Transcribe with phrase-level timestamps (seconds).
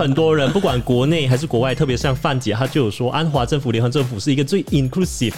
[0.00, 5.34] 很多人不管国内还是国外，特别像范姐，她就有说，安华政府、联合政府是一个最 inclusive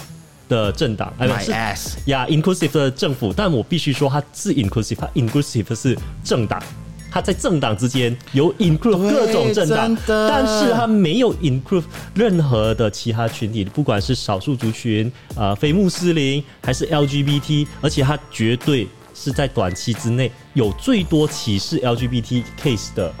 [0.47, 3.33] 的政党，哎，My 是 ass，呀，inclusive 的政府。
[3.33, 6.63] 但我必须说，它是 inclusive，它 inclusive 是政党，
[7.11, 11.83] 它在政党之间有 include 各种政党但是它没有 include
[12.13, 23.13] 任何的其他群体，不管是少数族群、呃非穆斯林还是 LGBT，而且它绝对是在短期之内有最多歧视 LGBT case 的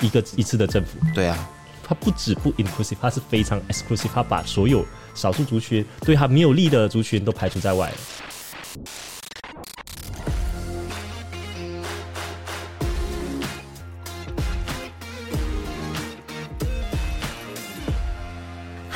[0.00, 0.98] 一个一次的政府。
[1.14, 1.48] 对啊，
[1.82, 7.96] 它不止不 inclusive，它是非常 exclusive，它把所有少数族群对它没有利的族群都排除在外了。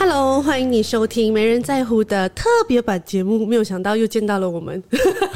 [0.06, 3.46] Hello，欢迎你收听《没人在乎》的特别版节目。
[3.46, 4.82] 没有想到又见到了我们。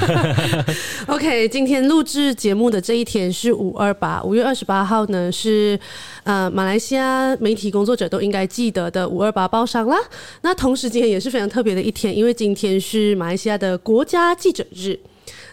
[1.09, 5.81] OK，今天录制节目的这一天是五二八，五月二十八号呢是
[6.23, 9.97] 呃马来西亚媒体工作者都应该记得的五二八报赏啦。
[10.43, 15.01] 那同时今天也是非常特别的一天，因为今天是马来西亚的国家记者日。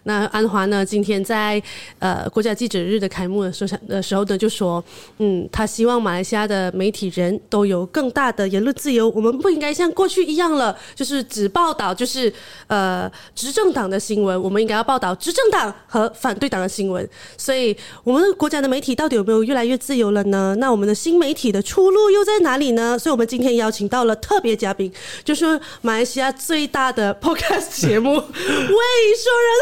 [0.07, 0.85] 那安华呢？
[0.85, 1.61] 今天在
[1.99, 4.83] 呃国家记者日的开幕的时候的时候呢，就说，
[5.17, 12.31] 嗯，他希望马来西亚的媒体人都有更大的言论自由，我们不应该像过去一样了，就是只报道就是
[12.67, 17.07] 呃执政党的新闻，我们应该要报道执政党和反对党的新闻。
[17.35, 20.55] 所以，我们国家的媒体到底有没有越来越自由了呢？
[20.59, 22.97] 那我们的新媒体的出路又在哪里呢？
[22.99, 28.37] 所以我们今天邀请到了特别嘉宾，就是马来西亚最大的 podcast 节目《未说
[28.69, 28.69] 人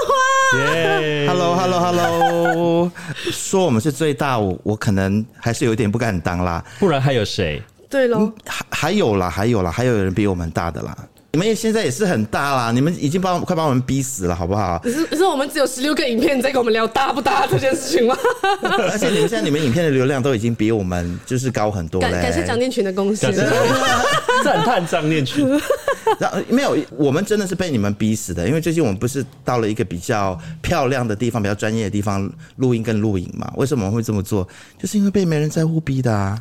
[0.05, 0.13] 话》。
[0.57, 2.91] 耶 Hello Hello Hello，
[3.31, 6.63] 说我们是最大，我我可能还是有点不敢当啦。
[6.79, 7.61] 不然还有谁？
[7.89, 10.95] 对喽，还还有啦，还有啦，还有人比我们大的啦。
[11.35, 14.77] 你们也现在也是很大啦，你们已经把我快把我们逼死了，好不好？
[14.83, 18.15] 可是可是我们只有十六个影片，你在跟我们聊大不大这件事情吗？
[18.61, 22.11] 而且你们现在你们影片的流量都已经比我们就是高很多了。
[22.11, 23.49] 感感谢张念群的贡献感。
[23.49, 25.43] 谢赞叹张念群。
[26.19, 33.51] 然后没有，我们真的是被你们逼死的，因为最近我们不是到了一个比较漂亮的地方、比较专业的地方录音跟录影嘛？
[33.55, 34.47] 为什么我们会这么做？
[34.77, 36.39] 就是因为被没人在乎逼的啊！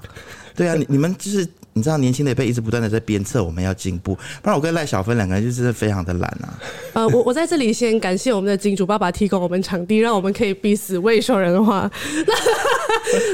[0.54, 6.58] 对啊，你你们就是你知道，年轻的一辈一直不断的在鞭策我们要进步，不然我跟赖小芬两个人就是非常的懒啊。
[6.92, 11.90] 呃，我我在这里先感谢我们的金主爸爸提供我们场地，让我们可以逼死未熟人的话。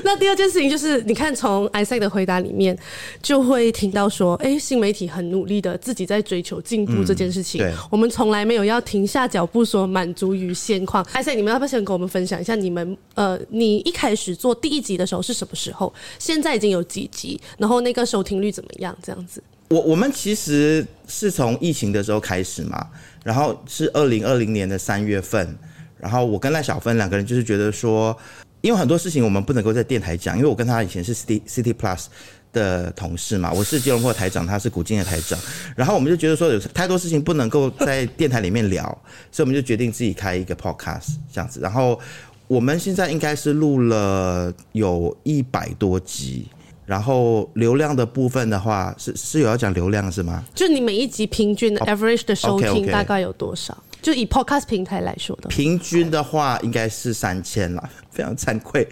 [0.05, 2.77] 那 那第二件事情就是，你看从艾赛的回答里面，
[3.23, 7.65] 就会听到说，哎、新媒体很努力的自己在追求进步这件事情。
[7.91, 11.05] 我们从来没有要停下脚步说满足于现况。
[11.13, 15.93] 艾赛，你们要不要先跟我们分享一下你们呃，你一开始做第一集的时候是什么时候？
[16.19, 18.97] 现在已经有几集，然后那个收听率怎么样？
[19.03, 19.43] 这样子。
[19.69, 22.87] 我我们其实是从疫情的时候开始嘛，
[23.23, 25.57] 然后是二零二零年的三月份，
[25.99, 28.17] 然后我跟赖小芬两个人就是觉得说，
[28.61, 32.07] 因为很多事情我们不能够在电台讲，因为我跟他以前是 City City Plus
[32.53, 35.39] 的同事嘛，我是吉隆坡台长，他是古今的台长，
[35.77, 38.85] 然后我们就觉得说有太多事情不能够在电台里面聊，
[39.31, 41.99] 所以我们就决定自己开一个 podcast 这样子，然后
[42.47, 46.47] 我们现在应该是录了有一百多集。
[46.89, 50.43] 然后流量的部分的话，是是有要讲流量是吗？
[50.55, 53.77] 就你每一集平均的 average 的收听大概有多少？
[54.01, 55.43] 就以 podcast 平台来说的。
[55.45, 58.87] 话，平均的话应该是三千啦， 非常惭愧。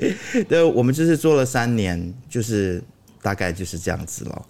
[0.49, 2.83] 对，我们就是做了三年，就是
[3.23, 4.43] 大概就是这样子了。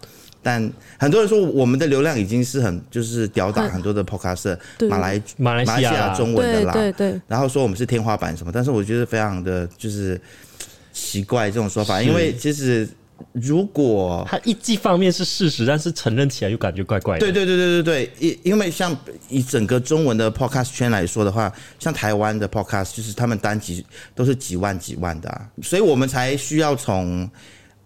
[0.43, 4.57] 但很多人说我们的流量已经是很就是吊打很很多的 podcast
[4.89, 6.15] 马来马来西亚。
[6.15, 10.21] 中文的啦，对对，然后说我们是天花板什么，但是我觉得非常的就是
[10.93, 12.89] 奇怪这种说法，因为其实
[13.33, 17.21] 如果他一一方面是事实，但是承认起来又感觉怪怪的。
[17.21, 18.97] 对对对对对对，因因为像
[19.29, 23.85] 以整个中文的 podcast 圈来说的话，像台湾的 podcast 就是他们单集
[24.15, 27.29] 都是几万几万的、啊，所以我们才需要从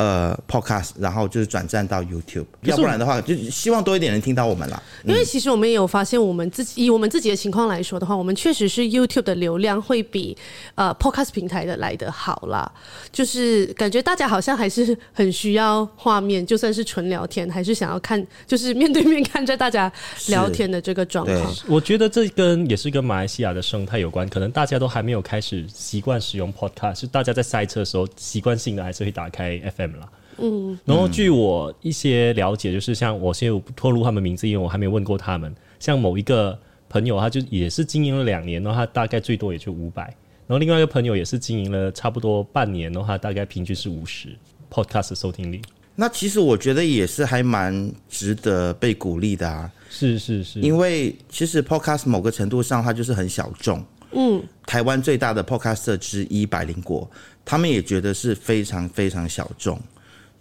[0.01, 4.83] 呃 podcast，然后就是转战到 YouTube，要不然的话，就希望多一点人听到我们啦。
[5.05, 10.35] 因为其实我们也有发现，我们自己以我们自己的情况来说的话，我们确实是 YouTube 的流量会比
[10.75, 12.73] 呃 Podcast 平台的来的好啦。
[13.13, 19.93] 就是感觉大家好像还是很需要画面，就算是纯聊天，还是想要看，就是面对面看着大家
[20.29, 21.55] 聊天的这个状况。
[21.69, 30.09] 我觉得这跟也是跟马来西亚的生态有关，可能大家都还没有开始习惯使用 Podcast，是大家在塞车的时候习惯性的还是会打开 FM 啦。
[30.39, 35.55] 嗯，然后据我一些了解，就是像我先不透露他们名字，因为我还没有问过他们。
[35.79, 36.59] 像某一个
[36.89, 40.05] 朋友，他就也是经营了两年，然后他大概最多也就五百。
[40.47, 44.29] 然后另外一个朋友也是经营了差不多半年，然后他大概平均是五十
[44.71, 45.61] Podcast 的收听率。
[45.95, 53.85] 那其实我觉得也是还蛮值得被鼓励的啊，是是是，因为其实 podcast 某个程度上它就是很小众。
[54.13, 57.09] 嗯，台湾最大的 podcaster 之一百灵果，
[57.45, 59.81] 他们也觉得是非常非常小众。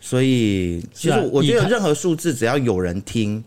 [0.01, 3.43] 所以其实我觉得任何数字只要有人听，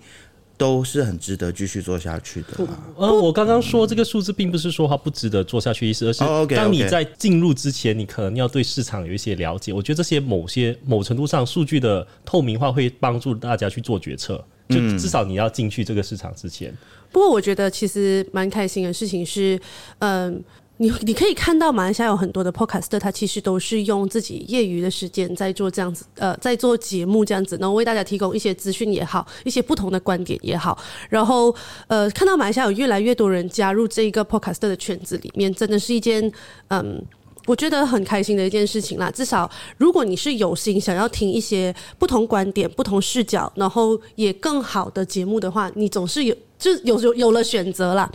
[0.58, 2.78] 都是很值得继续做下去的啦。
[2.96, 6.22] 呃，我刚刚说这个数字，并不是说它不值得做下去意思，而是
[6.54, 9.72] 当你在进入之前，你可能要对市场有一些了解。
[9.72, 14.36] 我觉得这些某些某程度上数据的透明化会帮助大家去做决策，
[14.68, 16.70] 就嗯至少你要进去这个市场之前，
[17.10, 19.58] 不过我觉得其实蛮开心的事情是，
[20.00, 20.44] 嗯。
[20.78, 30.76] 你你可以看到马来西亚有很多的 podcaster，他其实都是用自己业余的时间在做这样子，呃，在做节目这样子，然后为大家提供一些资讯也好，一些不同的观点也好，
[31.08, 31.54] 然后
[31.86, 36.32] 呃，看到马来西亚有越来越多人加入这一个 podcaster 的圈子里面，真的是一件
[36.68, 37.04] 嗯。
[37.46, 48.08] 我觉得很开心的一件事情啦，至少如果你是有心想要听一些不同观点、不同视角，然后也更好的节目的话，你总是有就有有有了选择啦。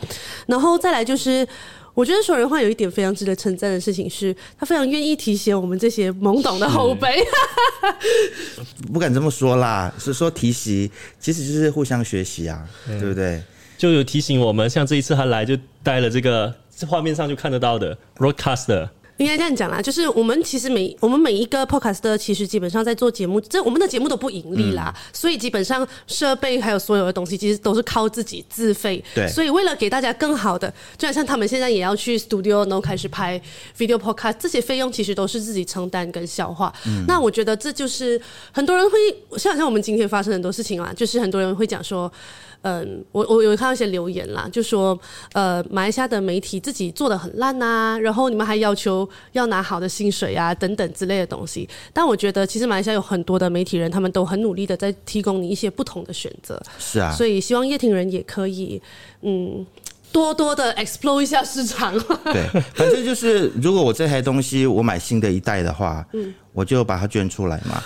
[0.46, 1.46] 然后再来就是，
[1.98, 7.26] 我觉得说人话有一点非常值得称赞的事情是，他非常愿意提携我们这些懵懂的后辈。
[8.94, 10.88] 不敢这么说啦，是说提携，
[11.20, 13.42] 其实就是互相学习啊，对不对？
[13.80, 18.88] 就有提醒我们，像这一次他来就带了这个这画面上就看得到的 broadcaster。
[19.18, 29.04] 应该这样讲啦，就是我们其实每我们每一个 podcast 其实基本上在做节目，这我们的节目都不盈利啦，所以基本上设备还有所有的东西其实都是靠自己自费。
[29.16, 33.42] 对所以为了给大家更好的，就好像他们现在也要去 studio，然后开始拍
[33.78, 36.72] video podcast，这些费用其实都是自己承担跟消化。
[37.08, 38.20] 那我觉得这就是
[38.52, 38.98] 很多人会
[39.38, 42.12] 像像我们今天发生很多事情啦，就是很多人会讲说。
[42.62, 45.00] 嗯，我我有看到一些留言啦，就说
[45.34, 51.70] 呃，马来西亚的媒体自己做的很烂啊，然后你们还要求要拿好的薪水啊，等等之类的东西。
[51.94, 58.82] 但我觉得其实马来西亚有很多的媒体人，他们都很努力的在提供你一些不同的选择，是啊，所以希望叶听人也可以
[59.22, 59.66] 嗯
[60.12, 61.94] 多多的 explore 一下市场。
[62.34, 67.82] 对，反正就是，如果我这台东西我买新的一代的话，嗯我就把它捐出来嘛，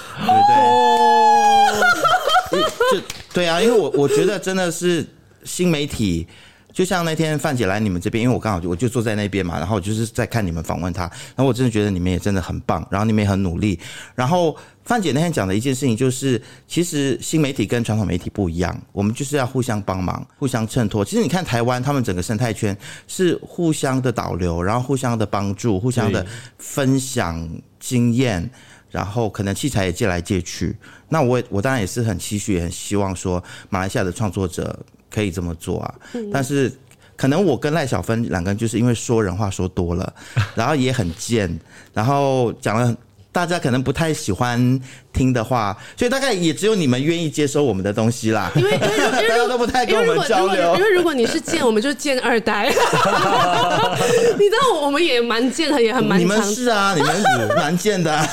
[2.49, 2.99] 对不对？
[2.99, 5.05] 就对啊，因为我我觉得真的是
[5.43, 6.27] 新媒体。
[6.73, 13.77] 就像那天范姐来你们这边，因为我刚好我就坐在那边嘛，然后我就是在看你们访问她，然后我真的觉得你们也真的很棒，然后你们也很努力。
[14.15, 14.55] 然后
[14.85, 21.03] 范姐那天讲的一件事情就是，其实新媒体跟传统媒体不一样，我们就是要互相帮忙、互相衬托。
[21.03, 22.75] 其实你看台湾，他们整个生态圈
[23.05, 26.25] 是互相的导流，然后互相的帮助、互相的
[26.57, 27.49] 分享
[27.81, 28.49] 经验。
[28.89, 30.75] 然后可能器材也借来借去，
[31.11, 34.77] 那我也我当然也是很期许，也很希望说马来西亚的创作者
[35.09, 35.95] 可以这么做啊。
[36.31, 36.71] 但是
[37.17, 40.13] 可能我跟赖小芬两个人就是因为说人话说多了，
[40.55, 41.59] 然后也很贱，
[41.93, 42.95] 然后讲了
[43.31, 44.79] 大家可能不太喜欢
[45.13, 48.51] 听的话，所以大概也只有你们愿意接收我们的东西啦。
[48.55, 50.83] 因为因为因为 大家都不太跟我们因为如果交流如果因。
[50.83, 52.67] 为如果你是贱，我们就贱二代。
[52.69, 56.41] 你知道我们也蛮贱的，也很蛮你们。
[56.43, 58.27] 是啊，你们是蛮贱的、啊。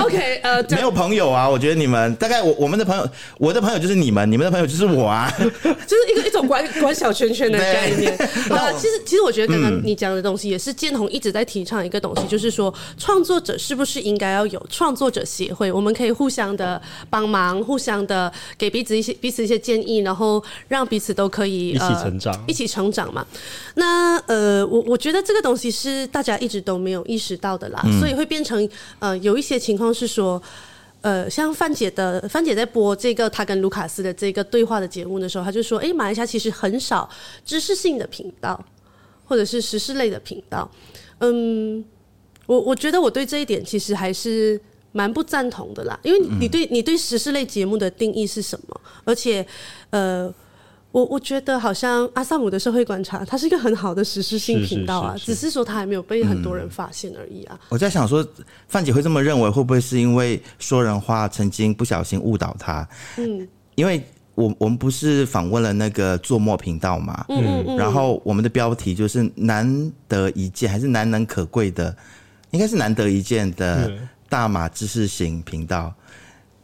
[0.04, 3.08] OK，呃，没有朋友啊，我觉得你们大概我我们的朋友，
[3.38, 5.32] 我的朋友就是你们，你们的朋友就是我啊。
[5.38, 8.12] 就是一个一种管管小圈圈的概念。
[8.50, 16.80] 啊，其实其实我觉得刚刚你讲的东西也是建宏一直在提倡一个东西，就是说创作者是不是应该要有创作者协会，我们可以互相的
[17.10, 23.26] 帮忙，互相的给彼此一些彼此一些建议，然后让彼此都可以一起呃成长一起成长嘛。
[23.74, 28.68] 那呃，我我觉得这个东西是大家一直都没有意识到的啦，所以会变成
[29.00, 30.40] 呃有一些情况是说。
[31.02, 37.10] 呃，像范姐的范姐在播这个她跟卢卡斯的这个对话的节目的时候，她就说：“诶，马来西亚其实很少
[37.44, 38.64] 知识性的频道，
[39.24, 40.70] 或者是时事类的频道。”
[41.18, 41.84] 嗯，
[42.46, 44.60] 我我觉得我对这一点其实还是
[44.92, 48.80] 蛮不赞同的啦，因为你对你对时事类节目的定义是什么？
[49.04, 49.44] 而且，
[49.90, 50.32] 呃。
[50.92, 57.58] 我我觉得好像阿萨姆的社会观察，它是一个很好的时事性频道啊，是是只是说它还没有被很多人发现而已啊。
[57.70, 58.22] 我在想说，
[58.68, 62.86] 范姐会这么认为，会不会是因为说人话曾经不小心误导她？
[63.16, 71.96] 嗯，因为我我们不是访问了那个做墨频道嘛，嗯嗯，然后我们的标题就是难得一见，还是难能可贵的，
[72.50, 75.92] 应该是难得一见的嗯大马知识型频道。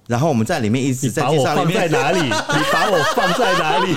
[0.07, 2.23] 然后我们在里面一直在介绍里面在哪里？
[2.25, 2.31] 你
[2.73, 3.93] 把我放在哪里？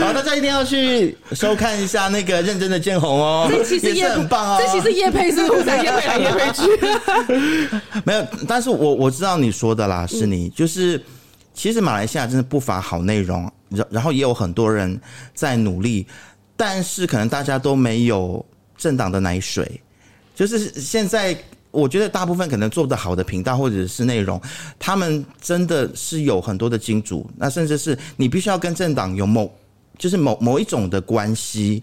[0.00, 4.60] 好，大家一定要去收看一下那个认真的建红哦，这其实也叶很棒哦。
[4.60, 7.80] 这其实叶配是互相叶配来叶配去。
[8.04, 11.00] 没有，但是我我知道你说的啦，是你、就是，
[11.54, 15.00] 其实马来西亚真的不乏好内容，然然后也有很多人
[15.36, 16.04] 在努力，
[16.56, 18.44] 但是可能大家都没有
[18.76, 19.80] 政党的奶水，
[20.34, 21.36] 就是现在。
[21.74, 24.40] 我觉得大部分可能做得好的频道或者是内容，
[24.78, 29.52] 他们真的是有很多的金主，那甚至是你必须要跟政党有某
[29.98, 31.82] 就是某某一种的关系，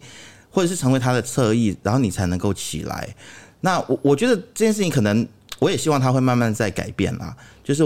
[0.50, 3.14] 或者是成为他的侧翼，然后你才能够起来。
[3.60, 5.28] 那我我觉得这件事情可能
[5.60, 7.36] 我也希望他会慢慢在改变啦。
[7.64, 7.84] 就是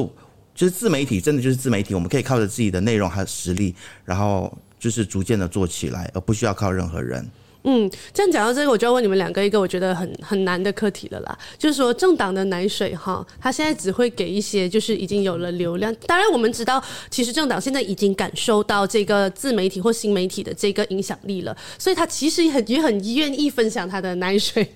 [0.54, 7.28] 就是自媒体真的就是自媒体，我们可以靠着自己的内容还有实力，然后就是逐渐的做起来，而不需要靠任何人。
[7.68, 15.94] 嗯，这样讲到这个，我就要问你们两个一个我觉得很很难的课题了啦，就是说政党的奶水哈，他现在只会给一些就是已经有了流量。
[16.06, 24.68] 当然我们知道，其实政党现在已经感受到这个自媒体或新媒体的这个影响力了，所以他其实也很也很愿意分享他的奶水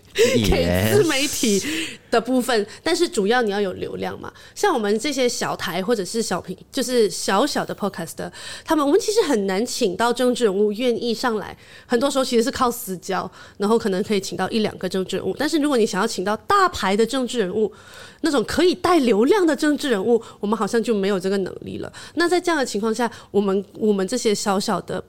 [0.50, 1.62] 给自媒体
[2.10, 2.66] 的部分。
[2.82, 8.32] 但是主要你要有流量嘛，像我们这些小台或者是小平，就是小小的 podcast，
[8.66, 12.70] 他们我们其实很难请到政治人物愿意上来，很多时候其实是靠。
[12.80, 17.70] 私交，然后可能可以请到一两个政治人物，但是如果你想要请到大牌的政治人物，
[18.22, 21.92] 那种可以带流量的政治人物，我们好像就没有这个能力了。
[22.14, 25.04] 那在这样的情况下，我们我们这些小小的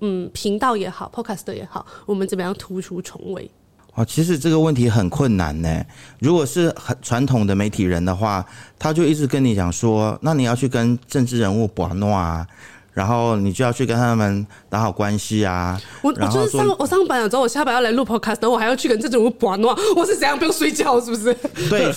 [0.00, 3.50] 嗯频道也好，Podcast 也好，我们怎么样突出重围？
[3.96, 5.84] 哦，其实这个问题很困难呢。
[6.20, 8.44] 如果是很传统的媒体人的话，
[8.78, 12.46] 他就一直跟你讲说，那你要去跟政治人物玩弄啊。
[12.92, 15.78] 然后你就要去跟他们打好关系啊！
[16.00, 20.98] 我我就是上我上班了之后，我下班要来录 podcast，然后我还要去跟政治人玩闹，我是怎样不用睡觉？
[20.98, 21.24] 是不是？
[21.68, 21.94] 对，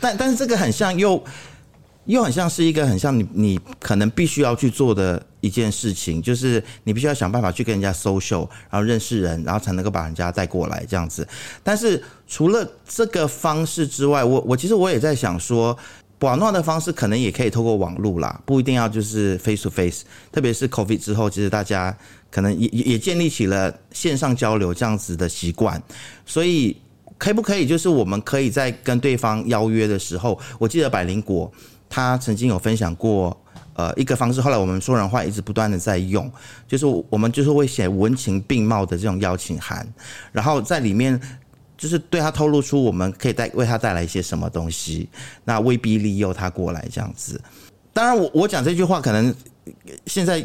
[0.00, 1.22] 但但是这个很像，又
[2.06, 11.28] 又很像是一个很像你你可能必须要去做的一件事情，就是你必须要想办法去跟人家 social，然后认识人，然后才能够把人家带过来这样子。
[11.62, 15.78] 但是除了这个方式之外，我我其实我也在想说。
[16.20, 20.04] 网络的方式可能也可以透过网络啦，不一定要就是 face to face。
[20.30, 21.92] 特别是 COVID 之后，其实大家
[22.30, 25.82] 可能也也建立起了线上交流这样子的习惯。
[26.24, 26.76] 所以，
[27.18, 31.52] 可不可以就是我们可以在跟对方邀约的时候，我记得百灵果
[31.90, 33.36] 他曾经有分享过，
[33.82, 34.40] 呃，一个方式。
[34.40, 36.30] 后来我们说人话一直不断的在用，
[36.68, 39.86] 就是我们就是会写文情并茂的这种邀请函，
[40.30, 41.20] 然后在里面。
[41.74, 45.08] 就是对他透露出我们可以带为他带来一些什么东西，
[45.42, 47.40] 那威逼利诱他过来这样子。
[47.92, 49.34] 当然，我我讲这句话，可能
[50.06, 50.44] 现在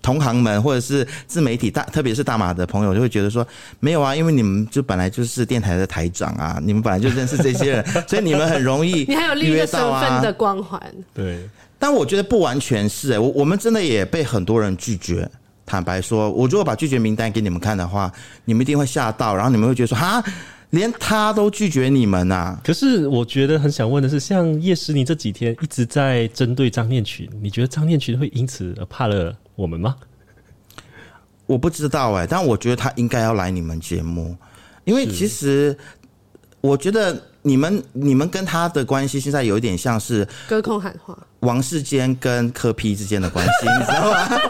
[0.00, 3.44] 同行们或者是自媒体大，特别是大马的朋友就会觉得说，
[3.80, 10.80] 没有啊，因为你们就本来就是电台的台长啊，你们本来就认识这些人， 所以你们很容易 你还有另一个身份的光环。
[11.12, 11.48] 对，
[11.80, 15.28] 但我觉得不完全是哎，我我们真的也被很多人拒绝。
[15.66, 18.12] 坦白说，我如果把拒绝名单给你们看的话，
[18.44, 20.22] 你们一定会吓到，然后你们会觉得说，哈。
[20.70, 22.56] 连他都拒绝你们呐！
[22.62, 29.96] 可是我觉得很想问的是，像叶诗妮这几天一直在针对张念群，你觉得张念群会因此而怕了我们吗？
[31.46, 34.36] 我不知道哎，但我觉得他应该要来你们节目，
[34.84, 35.76] 因为其实
[36.60, 44.40] 我觉得你们你们跟他的关系现在有一点像是隔空喊话，王世坚跟柯批之间的关系，你知道吗？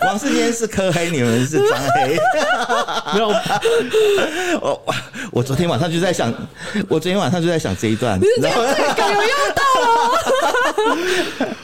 [0.02, 2.18] 王世坚是柯黑，你们是张黑。
[3.14, 3.28] 没有，
[4.60, 4.84] 我
[5.32, 6.30] 我昨天晚上就在想，
[6.88, 8.62] 我昨天晚上就在想这一段，然后
[8.94, 9.86] 梗有用到了。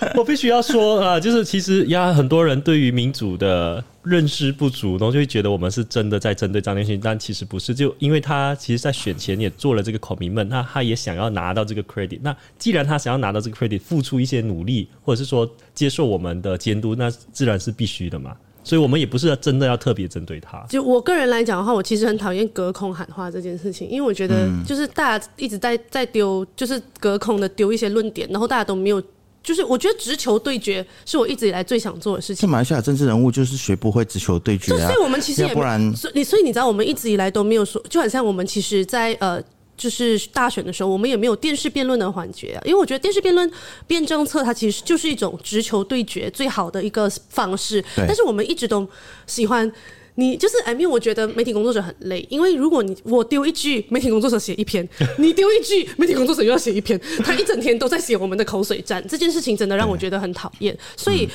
[0.17, 7.75] 我必须要说啊，就是其实呀，很多人对于民主的认识不足，然后就会觉得我们是真的在针对张天勋，但其实不是。
[7.75, 12.21] 就因为他其实，在选前也做了这个 commitment，那他也想要拿到这个 credit。
[12.23, 18.37] 那既然他想要拿到这个 credit，付出一些努力，或者是说接受我们的监督，那自然是必须的嘛。
[18.67, 20.65] 所以我们也不是真的要特别针对他。
[20.71, 29.03] 就我个人来讲的话，我其实很讨厌隔空喊话这件事情，因为我觉得就是大家一直在在丢，就是隔空的丢一些论点，然后大家都没有，
[29.45, 32.49] 就是我觉得直球对决是我一直以来最想做的事情。
[32.49, 39.41] 马来西亚政治人物就是学不会直球对决啊，所以我们其实也不然，所以你所以你知道，我们一直以来都没有说，就好像我们其实，在呃。
[39.77, 43.51] 就是大选的时候，我们也没有电视辩论的环节啊，因为我觉得电视辩论
[43.89, 47.85] 辩政策，它其实就是一种直球对决最好的一个方式。
[47.97, 48.89] 但是我们一直都
[49.27, 49.71] 喜欢
[50.17, 54.87] 你，就是 I mean，我觉得媒体工作者很累，因为如果你我丢一句，媒体工作者写一篇；
[55.19, 59.05] 你丢一句，媒体工作者又要写一篇，他一整天都在写我们的口水战。
[59.09, 60.77] 这件事情真的让我觉得很讨厌。
[60.97, 61.29] 所以，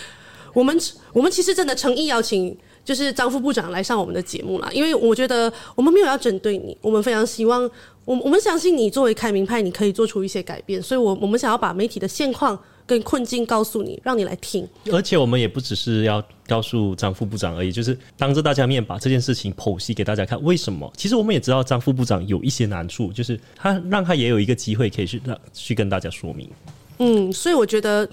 [0.54, 0.78] 我们
[1.14, 2.58] 我们其实真的诚意邀请。
[2.86, 7.62] 就是张副部长来上我们的节目了，因为我觉得我们没有要针对你，我们非常希望，
[8.04, 12.58] 我我们相信你作为开明派，你可以做出一些改变，所以，我我们想要把媒体的现况
[12.90, 14.68] 跟困境告诉你，让你来听。
[14.92, 20.42] 而且，我们也不只是要告诉张副部长而已，就是当着大家面把这件事情剖析给大家看。
[20.42, 20.92] 为什么？
[20.98, 26.50] 其实我们也知道张副部长有一些难处，就是他让他也有一个机会可以去让去跟大家说明。
[26.98, 28.10] 嗯，所以我觉得。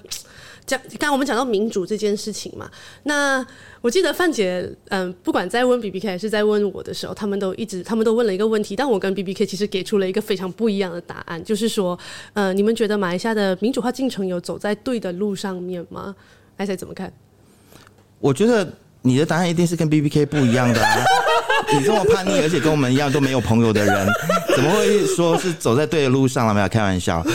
[0.67, 2.69] 讲，刚我们讲到民主这件事情嘛，
[3.03, 3.47] 那
[3.87, 11.97] 我记得范姐，嗯，不管在问 B B K 还是在问我的时候，他们都一直，他们都问了一个问题，但我跟 B B K 其实给出了一个非常不一样的答案，就是说，
[12.33, 16.13] 呃，你们觉得马来西亚的民主化进程有走在对的路上面吗？
[16.57, 17.09] 艾赛怎么看？
[18.19, 18.69] 我觉得
[19.03, 21.05] 你的答案一定是跟 B B K 不一样的啊。
[21.71, 24.07] 你这么叛逆，而且跟我们一样都没有朋友的人，
[24.53, 26.53] 怎么会说是走在对的路上了？
[26.53, 27.25] 没有开玩笑。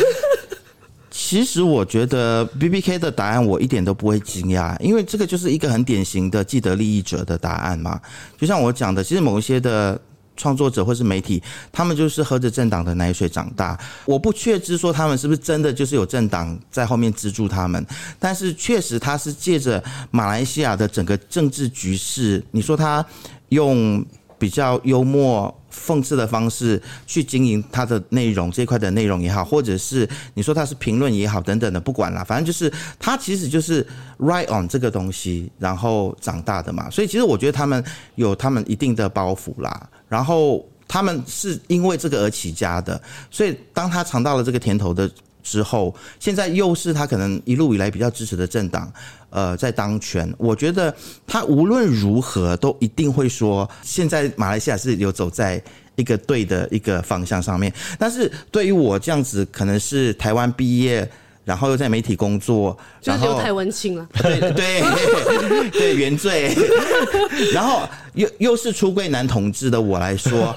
[1.15, 8.01] 其实我觉得 B B K 的答案我一点都不会惊讶，因为这个就是一个很典型的既得利益者的答案嘛。
[8.39, 10.01] 就像我讲的，其实某一些的
[10.39, 13.79] 创作者或是媒体，他们就是喝着政党的奶水长大。
[14.07, 17.87] 我不确知说他们是不是真的就是有政党在后面资助他们，
[18.19, 23.05] 但是确实他是借着马来西亚的整个政治局势，你说他
[23.51, 24.03] 用
[24.43, 25.57] 比较幽默。
[25.73, 33.83] 讽刺的方式去经营他的内容这块的内容也好，或者是你说他是评论也好等等的，不管了，反正就是他其实就是
[34.19, 36.91] right on 这个东西，然后长大的嘛。
[36.91, 37.83] 所以其实我觉得他们
[38.17, 45.11] 有他们一定的包袱啦，然后他们是因为这个而起家的，所以当他尝到了这个甜头的。
[45.43, 48.91] 之后，现在又是他可能一路以来比较支持的政党，
[49.31, 50.33] 呃，在当权。
[50.39, 50.95] 我觉得
[51.27, 55.63] 他无论如何都一定会说，现在马来西亚是有走在
[55.97, 57.73] 一个对的一个方向上面。
[57.99, 61.09] 但是对于我这样子，可能是台湾毕业，
[61.45, 64.09] 然后又在媒体工作，就是有太温情了。
[64.23, 66.57] 对对对，原罪。
[67.53, 70.55] 然后又又是出柜男同志的我来说，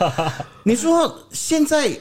[0.63, 1.92] 你说现在。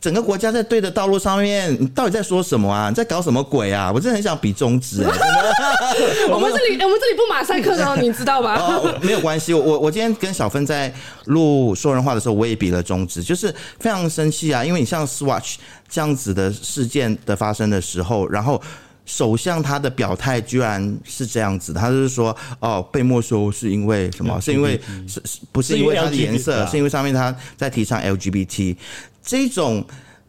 [0.00, 2.88] 整个国家在对的道路上面，你到底在说什么啊？
[2.88, 3.90] 你在搞什么鬼啊？
[3.92, 5.02] 我真的很想比中指。
[6.30, 8.80] 我们这里，我们这里不马赛克的，你知道吗？
[9.02, 10.92] 没有关系，我我今天跟小芬在
[11.24, 14.64] 录说人话的时候，我也比了中指，就是非常生气啊！
[14.64, 15.56] 因为你像 Swatch
[15.88, 18.60] 这样子的事件的发生的时候，然后
[19.08, 24.38] 首相他的表态居然是这样子，他就是说哦，被没收是因为什么？
[24.38, 25.18] 是因为是
[25.50, 26.66] 不是因为它的颜色？
[26.66, 28.76] 是因为上面他在提倡 LGBT。
[29.22, 29.82] 这种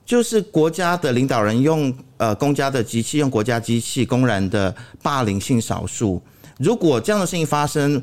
[0.06, 6.22] 就是国家的领导人用呃公家的机器，用国家机器公然的霸凌性少数。
[6.58, 8.02] 如果这样的事情发生，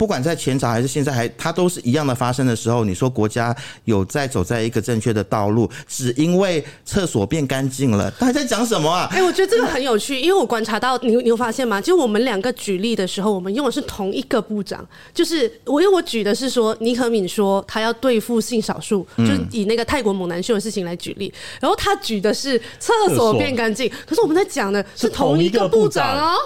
[0.00, 3.54] 不管在前朝还是现在，还它都是一样的发生的时候，你说国家
[3.84, 9.06] 有在走在一个正确的道路，只因为厕所变干净了，他在讲什么啊？
[9.12, 11.78] 哎，我觉得这个很有趣，因为我观察到，你你有发现吗？
[11.78, 14.82] 就我们两个举例的时候，我们用的是同一个部长，
[15.12, 26.38] 就是我因为我举的是说，尼可敏说他要对付性少数，就以那个泰国猛男秀的事情来举例，然后他举的是厕所变干净，可是我们在讲的是同一个部长哦。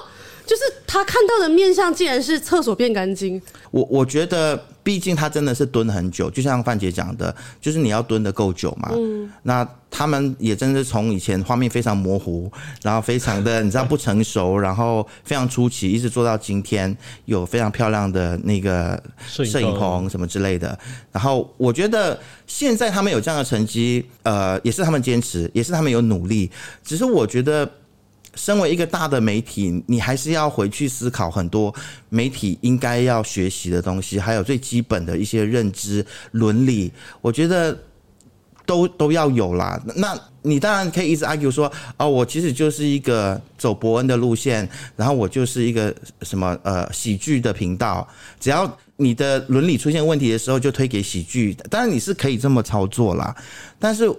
[0.47, 3.41] 就是他看到的面相，竟然是厕所变干净。
[3.71, 8.91] 我我觉得，毕竟他真的是蹲很久，就像范姐讲的，就是你要蹲的够久嘛。
[8.93, 9.31] 嗯。
[9.43, 12.51] 那他们也真是从以前画面非常模糊，
[12.83, 20.79] 然后非常的你知道不成熟，然后非常初期，一直做到今天有非常漂亮的那个摄影棚什么之类的。
[21.11, 26.51] 然后我觉得现在他们有这样的成绩，呃，也是他们坚持，也是他们有努力。
[26.85, 27.69] 只是我觉得。
[28.37, 31.75] 身为一个大的媒体，你还是要回去思考很多
[32.09, 37.77] 媒体应该要学习的东西，还有最基本的一些认知伦理，我觉得
[38.67, 39.81] 都都要有啦。
[39.97, 48.07] 那你当然可以一直 argue 说，哦，我其实就是一个走伯恩的路线，然后我就是一个什么呃喜剧的频道，
[48.39, 51.55] 只要你的伦理出现问题的时候，就推给喜剧。
[51.71, 53.35] 当然你是可以这么操作啦，
[53.79, 54.11] 但是。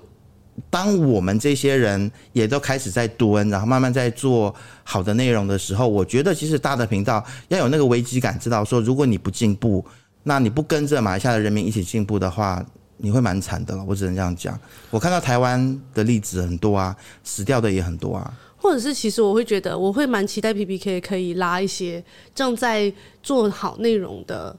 [0.70, 9.86] 当我们这些人也都开始在蹲，然后慢慢在做好的内容的时候，我觉得其实大的频道要有那个危机感，知道说如果你不进步，
[10.24, 12.65] 那你不跟着马来西亚的人民一起进步的话，
[12.96, 13.84] 你会蛮惨的了。
[13.86, 14.58] 我只能这样讲。
[14.89, 18.34] 我看到台湾的例子很多啊，死掉的也很多啊。
[18.56, 22.02] 或者是其实我会觉得，我会蛮期待 P P K 可以拉一些
[22.34, 22.91] 正在
[23.22, 24.56] 做好内容的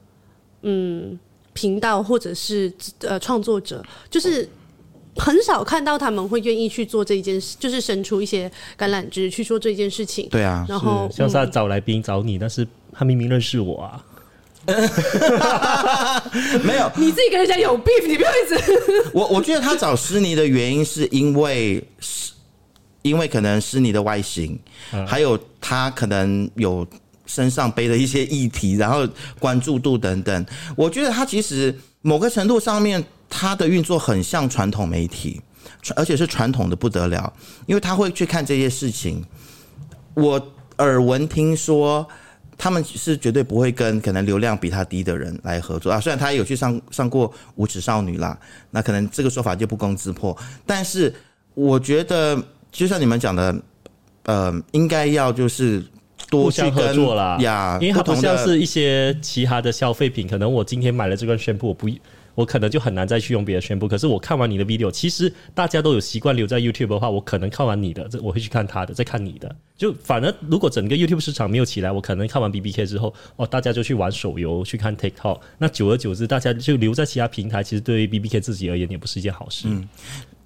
[0.61, 1.17] 嗯
[1.53, 4.47] 频道，或者是呃创作者，就是。
[5.17, 10.27] 很少看到他们会愿意去做这一件事，就是伸出一些橄榄枝去做这件事情。
[10.29, 14.03] 对啊，然后像是他找来宾找你，但是他明明认识我啊。
[16.63, 18.55] 没有，你自己跟人家有 beef，你不要一直。
[19.13, 22.33] 我我觉得他找施尼的原因是因为是，
[23.01, 24.59] 因为可能施尼的外形，
[25.07, 26.85] 还有他可能有
[27.25, 29.07] 身上背的一些议题，然后
[29.39, 30.45] 关注度等等。
[30.75, 33.03] 我觉得他其实某个程度上面。
[33.29, 35.41] 他的运作很像传统媒体，
[35.95, 37.31] 而且是传统的不得了，
[37.65, 39.23] 因为他会去看这些事情。
[40.13, 40.41] 我
[40.77, 42.07] 耳闻听说，
[42.57, 45.99] 他们是绝对不会跟可能流量比他低的人来合作啊。
[45.99, 48.37] 虽然他有去上上过无耻少女啦，
[48.71, 50.35] 那可能这个说法就不攻自破。
[50.65, 51.13] 但是
[51.53, 53.55] 我觉得，就像你们讲的，
[54.23, 55.85] 呃，应该要就是
[56.29, 61.87] 多去合作啦呀，因为它不像是一些其他的消费品，可能我今天买了这根宣布，我不。
[62.37, 63.87] 我可能就很难再去用别的宣布。
[63.87, 69.55] 可是我看完你的 video，其实大家都有习惯留在 YouTube 的话，我可能看完你的，这我会去看他的，再看你的。
[69.75, 79.67] 就反而如果整个 YouTube 市场没有起来，我可能看完 BBK 之后，哦，大家就去玩手游，去看 TikTok，那久而久之，大家就留在其他平台，其实对于 BBK 自己而言也不是一件好事。
[79.67, 79.89] 嗯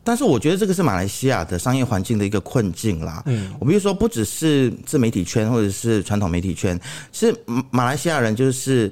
[0.04, 3.21] 但是我觉得这个是马来西亚的商业环境的一个困境啦。
[3.27, 6.80] 嗯，我比如说，不只是自媒体圈或者是传统媒体圈，
[7.12, 8.91] 是马马来西亚人就是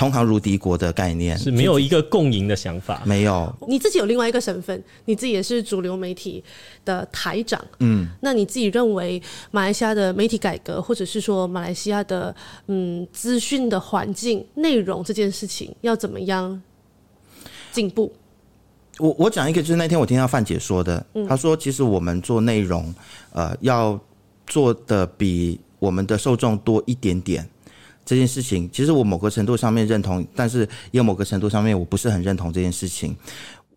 [0.00, 3.02] 同行如敌国的概念，是没有一个共赢的想法。
[3.04, 3.54] 没有。
[3.68, 6.42] 你自己有另外一个身份，你自己也是主流媒体
[6.86, 7.62] 的台长。
[7.80, 12.34] 嗯，那你自己认为马来西亚的媒体改革，或者是说马来西亚的
[12.68, 16.62] 嗯资讯的环境、内容这件事情，要怎么样
[17.70, 18.10] 进步？
[18.98, 22.94] 我我讲一个，就是那天我听到范姐说的，她说其实我们做内容，
[23.34, 24.00] 呃，要
[24.46, 27.46] 做的比我们的受众多一点点。
[28.10, 33.16] 这件事情，其实我某个程度上面认同，但是也有某个程度上面我不是很认同这件事情，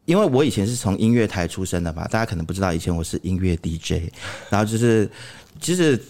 [0.06, 4.12] 因为我以前是从音乐台出身的吧，大家可能不知道，以前我是音乐 DJ，
[4.50, 5.08] 然后就是
[5.62, 6.02] 其实。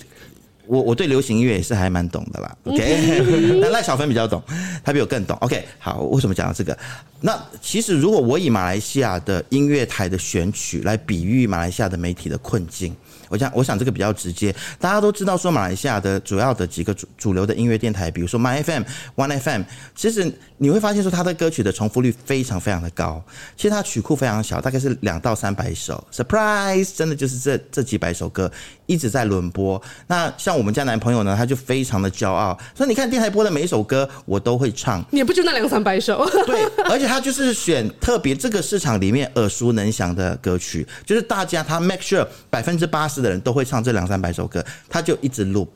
[0.66, 3.20] 我我对流行音乐也是还蛮懂的啦，OK，
[3.60, 4.42] 那赖小芬比较懂，
[4.82, 6.78] 他比我更懂，OK，好，为什么讲到这个？
[7.26, 12.94] 那其实如果我以马来西亚的音乐台的选曲来比喻马来西亚的媒体的困境。
[13.30, 14.54] 我想，我想这个比较直接。
[14.80, 18.84] 大家都知道，说马来西亚的主要的几个主主流的音乐电台，比如说 My FM、
[19.16, 19.64] One FM，
[19.96, 23.24] 其实你会发现说，它的歌曲的重复率非常非常的高。
[23.58, 26.06] 其实它曲库非常小，大概是两到三百首。
[26.14, 28.52] Surprise，真的就是这这几百首歌
[28.86, 29.82] 一直在轮播。
[30.06, 35.04] 那像我们家男朋友呢，他就非常的骄傲，说你看电台播的每一首歌，我都会唱。
[35.10, 36.24] 也不就那两三百首。
[36.46, 43.22] 对， 而且他就是选特别这个市场里面耳熟能详的歌曲，就是大家他 make sure 百分之八十。
[43.22, 45.70] 的人都会唱这两三百首歌，他就一直 loop，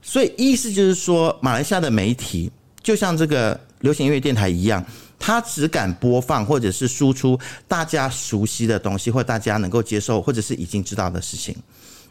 [0.00, 2.48] 所以意思就是说，马来西亚的媒体
[2.80, 4.82] 就像这个流行音乐电台一样，
[5.18, 7.36] 他只敢播放或者是输出
[7.66, 11.52] 大家熟悉的东西，或大家能够接受或者是已经知道的事情。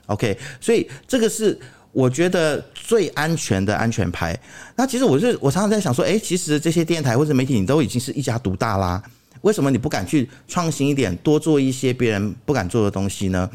[0.07, 1.57] OK，所以这个是
[1.93, 4.37] 我觉得最安全的安全牌。
[4.75, 9.01] 那其实我是我常常在想说，哎，其实这些电台或者媒体，你都已经是一家独大啦，
[9.41, 13.49] 为什么你不敢去创新一点，多做一些别人不敢做的东西呢？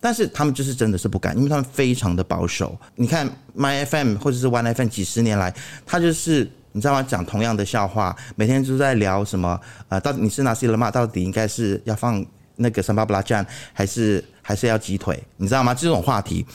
[0.00, 2.78] 但是他们就是真的是不敢，因为他们非常的保守。
[2.94, 5.52] 你看 My FM 或者是 One FM 几十年来，
[5.84, 7.02] 他就是你知道吗？
[7.02, 9.60] 讲同样的笑话，每天都在聊什么？
[9.88, 10.90] 呃，到底你是哪些人嘛？
[10.90, 12.24] 到底应该是要放
[12.56, 15.20] 那个三八布拉酱，还是还是要鸡腿？
[15.36, 15.74] 你知道吗？
[15.74, 16.46] 这种话题，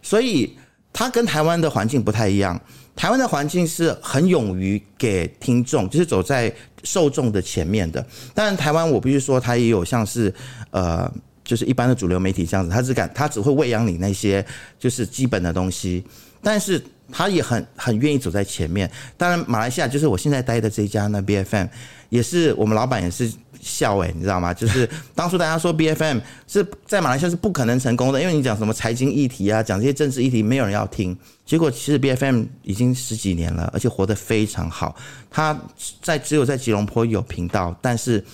[0.00, 0.56] 所以
[0.96, 2.58] 他跟台湾的环境不太一样。
[2.96, 6.50] 台湾的环境是很勇于给听众，就是走在
[6.82, 8.04] 受众的前面的。
[8.34, 10.32] 当然，台湾我必须说，它也有像是
[10.70, 11.12] 呃。
[11.44, 14.44] 就是一般的主流媒体这样子，他只敢他只会喂养你那些
[14.80, 16.04] 就是基本的东西，
[16.42, 16.82] 但是
[17.12, 18.90] 他也很很愿意走在前面。
[19.16, 21.68] 当然，马来西亚就是我现在待的这家呢，B F M
[22.08, 24.52] 也是我们老板也是笑哎，你知道吗？
[24.52, 31.16] 就是当初大家说 B F M 是在马来西亚是不可能成功的，因为你讲什么财经议题啊，讲这些政治议题，没有人要听。
[31.44, 34.96] 结果其实 B F M 已经十几年了，而且活得非常好。
[35.30, 35.58] 他
[36.02, 38.24] 在只有在吉隆坡有频道，但是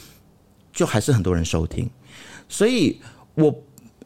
[0.73, 1.89] 就还是很多人收听。
[2.49, 3.01] 所以
[3.35, 3.55] 我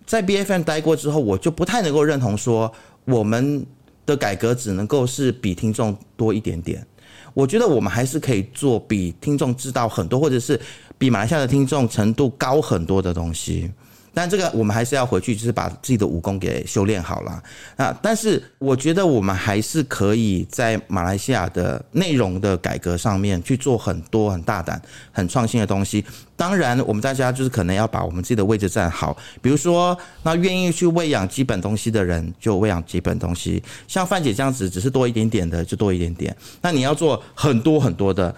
[0.05, 2.73] 在 B F M 待过之后，我就不太能够认同说
[3.05, 3.65] 我们
[4.05, 6.87] 的改革只能够是比听众多一点点。
[7.37, 10.59] 我觉得我们还是可以做比听众知道很多，或者是
[10.97, 13.71] 比马来西亚的听众程度高很多的东西。
[14.17, 17.43] 但这个我们还是要回去，就是把自己的武功给修炼好了
[17.77, 17.95] 啊！
[18.01, 24.81] 但是我觉得我们还是可以在马来西亚的内容的改革上面去做很多很大胆、
[25.13, 26.03] 很创新的东西。
[26.35, 29.15] 当然，我们大家就是可能要把我们自己的位置站好。
[29.43, 33.63] 比如说，那愿意去喂养基本东西的人，就喂养基本东西。
[33.87, 36.35] 像范姐这样子，只是多一点点的，就多一点点。
[36.63, 38.35] 那你要做很多很多的，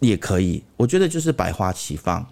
[0.00, 0.62] 也可以。
[0.76, 2.22] 我觉得就是百花齐放。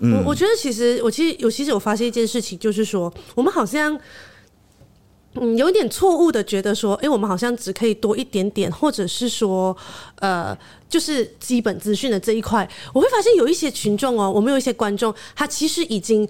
[0.00, 3.98] 我我觉得其实我其实有其实我发现一件事情，就是说我们好像
[5.34, 9.74] 嗯有点错误的觉得说，哎，我们好像只可以多一点点，或者是说
[10.18, 10.56] 呃，
[10.88, 16.28] 就是基本资讯的这一块，我会发现有一些群众哦，我们有一些观众，他其实已经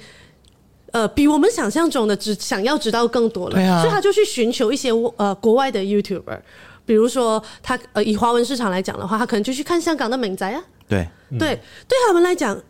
[0.92, 6.40] 呃比我们想象中的只想要知道更多了，所以他就去寻求一些呃国外的 YouTuber，
[6.84, 11.08] 比如说他呃以华文市场来讲的话，他可能就去看香港的美宅啊，对。
[11.38, 12.60] 对，对他们来讲。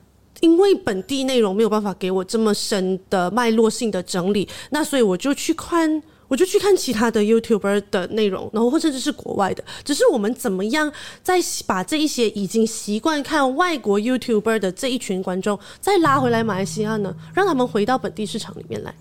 [0.45, 9.65] 因为本地内容没有办法给我这么深的脉络性的整理，那所以我就去看，我就去看其他的 YouTuber 的内容，然后或甚至是国外的。
[9.83, 17.17] 只是我们怎么样再把这一些已经习惯看外国 YouTuber 的这一群观众再拉回来马来西亚呢？
[17.33, 18.95] 让他们回到本地市场里面来。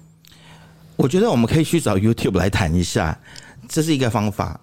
[0.96, 3.20] 我觉得我们可以去找 YouTube 来谈一下，
[3.68, 4.62] 这是一个方法。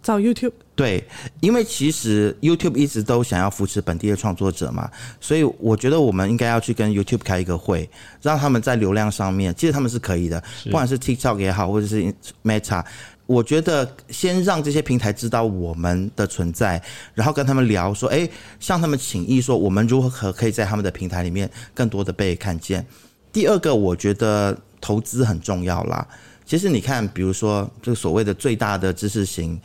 [0.00, 0.52] 找 YouTube。
[0.80, 1.04] 对，
[1.40, 4.90] 因为其实 YouTube 一直都想要扶持本地的创作者嘛，
[5.20, 7.86] 所以我觉得我们应该要去跟 YouTube 开一个会，
[8.22, 12.02] 让他们在流量上面，其实他们是可以的，不管是 TikTok 也好，或者是
[12.42, 12.82] Meta，
[13.26, 18.26] 我觉得先让这些平台知道我们的存在，然后跟他们聊说，哎，
[18.58, 22.86] 向他们请意说，我们如何可以在他们的平台里面更多的被看见。
[23.30, 26.08] 第二个，我觉得投资很重要啦。
[26.46, 29.60] 其实你看，比如说这个所谓的最大的知识型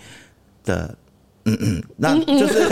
[0.65, 0.93] 的。
[1.45, 2.67] 嗯嗯，那就是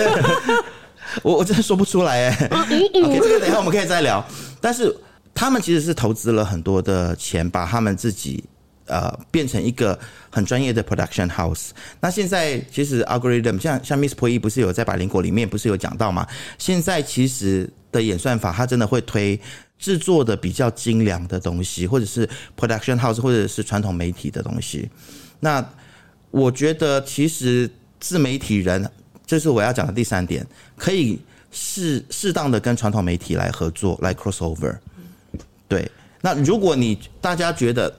[1.22, 2.48] 我我真的说不出来哎。
[2.50, 4.26] OK，这个等一下我们可以再聊。
[4.60, 4.96] 但是
[5.34, 8.44] 他们其实是投资了很多的钱，把他们自己
[8.88, 9.98] 呃变成一个
[10.32, 11.70] 很专业的 production house。
[12.00, 16.26] 那现在其实 algorithm 像像 Miss Po 不是有在百灵果里面不是有讲到吗？
[16.58, 19.40] 现在其实的演算法，它真的会推
[19.78, 24.90] 制作的比较精良的东西，或者是 production house，或者是传统媒体的东西。
[25.42, 25.64] 那
[26.32, 27.70] 我觉得其实。
[28.04, 28.86] 自媒体人，
[29.26, 31.18] 这是我要讲的第三点，可以
[31.52, 34.76] 适适当的跟传统媒体来合作，来 crossover。
[35.70, 35.90] 对，
[36.20, 37.92] 那如果你大家觉得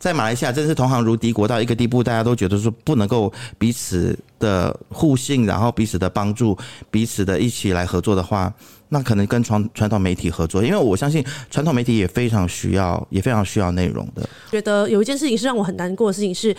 [0.00, 6.58] 在马来西亚真是同行如敌国到一个地步，大家都觉得说不能够彼此的互信，然后彼此的帮助，
[6.90, 8.52] 彼此的一起来合作的话，
[8.88, 14.28] 那可能跟传传统媒体合作，因为我相信传统媒体也非常需要，也非常需要内容的。
[14.50, 16.56] 觉得有一件事情是让我很难过的事情是。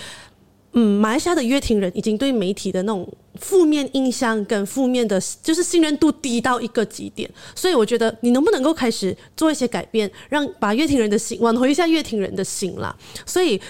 [0.73, 7.29] 嗯，马来西亚的乐听人已经对媒体的那种负面印象跟负面的，就是信任度低到一个极点。
[7.53, 12.95] 所以我觉得你能不能够开始做一些改变，让把乐听人的心挽回一下乐听人的心啦。
[13.23, 13.61] 所以，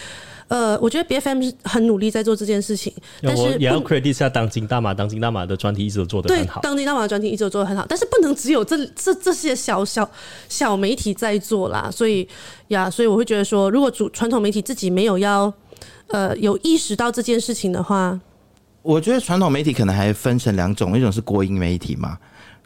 [0.48, 2.94] 呃，我觉得 B F M 是很努力在做这件事情。
[3.22, 6.62] 但是也要 credit 一下当今大马，当今大马的专题一直都做的很好。
[6.62, 10.10] 当今大马的专题一直都做的很好，但是不能只有这这这些小小
[10.48, 11.90] 小媒体在做啦。
[11.92, 12.26] 所以
[12.70, 15.54] 呀，所以我会觉得说，如果主传统媒体自己没有要。
[16.08, 18.20] 呃，有意识到这件事情的话，
[18.82, 22.18] 我觉得传统媒体可能还分成两种，一种是国营媒体嘛，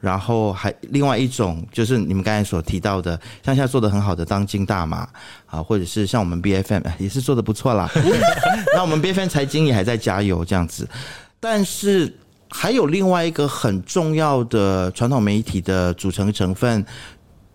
[0.02, 5.08] 然后还另外一种就是你们刚才所提到的，像现在做的很好的当今大马
[5.46, 7.90] 啊，或者是像我们 B F M 也是做的不错啦。
[8.76, 10.88] 那我们 B F M 财经也还在加油这样子，
[11.40, 12.14] 但是
[12.50, 16.86] 还有另外一个很重要的传统媒体的组成成分，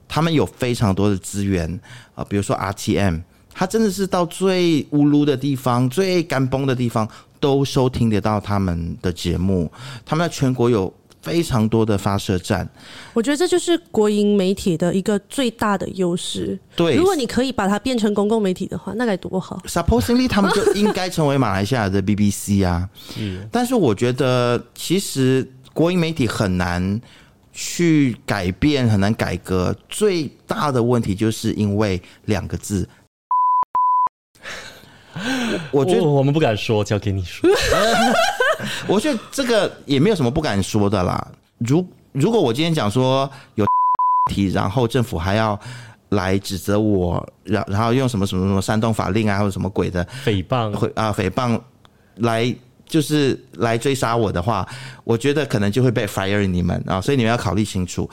[0.08, 1.78] 他们有非常多的资源
[2.14, 3.18] 啊，比如说 R T M。
[3.54, 9.70] 他真的是到最乌噜的地方、最干崩的地方，都收听得到他们的节目。
[10.04, 12.68] 他们在全国有非常多的发射站。
[13.12, 16.58] 我觉得这就是国营媒体的一个最大的优势。
[16.74, 19.62] 对，如果你可以把它变成公共媒体的话，那该多好。
[19.66, 22.88] Supposedly，他们就应该成为马来西亚的 BBC 啊。
[23.18, 27.00] 嗯，但是我觉得其实国营媒体很难
[27.52, 29.76] 去改变，很难改革。
[29.88, 32.88] 最大的问题就是因为两个字。
[35.70, 37.48] 我觉得我们不敢说，交给你说。
[38.86, 41.26] 我觉得这个也没有什么不敢说的啦。
[41.58, 43.66] 如如果我今天讲说有
[44.32, 45.58] 题，然后政府还要
[46.10, 51.60] 来指责我，然然后用什么什么什么煽动法令啊，或者什么鬼的诽谤，会啊诽谤
[52.16, 52.54] 来
[52.86, 54.66] 就是来追杀我的话，
[55.02, 58.08] 我觉得可能就会被 fire 你们啊，所以你们要考虑清楚。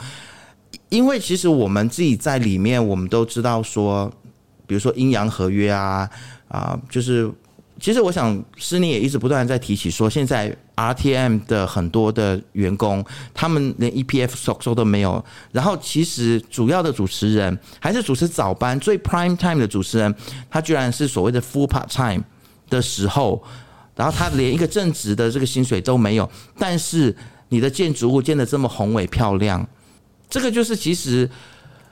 [0.89, 4.12] 因为其实我们自己在里面，我们都知道说，
[4.65, 6.09] 比如说阴阳合约啊。
[6.49, 7.31] 啊，就是
[7.79, 15.23] 其实我想，施尼也一直不断在提起说，现在 RTM 的很多的员工，他们连 EPF 收收都没有。
[15.53, 20.13] 然后，其实主要的主持人还是主持早班最 prime time 的主持人，
[20.49, 22.21] 他居然是所谓的 full part time
[22.69, 23.41] 的时候，
[23.95, 26.29] 然后他连一个正职的这个薪水都没有。
[26.57, 27.15] 但是
[27.47, 29.65] 你的建筑物建的这么宏伟漂亮，
[30.29, 31.29] 这个就是其实。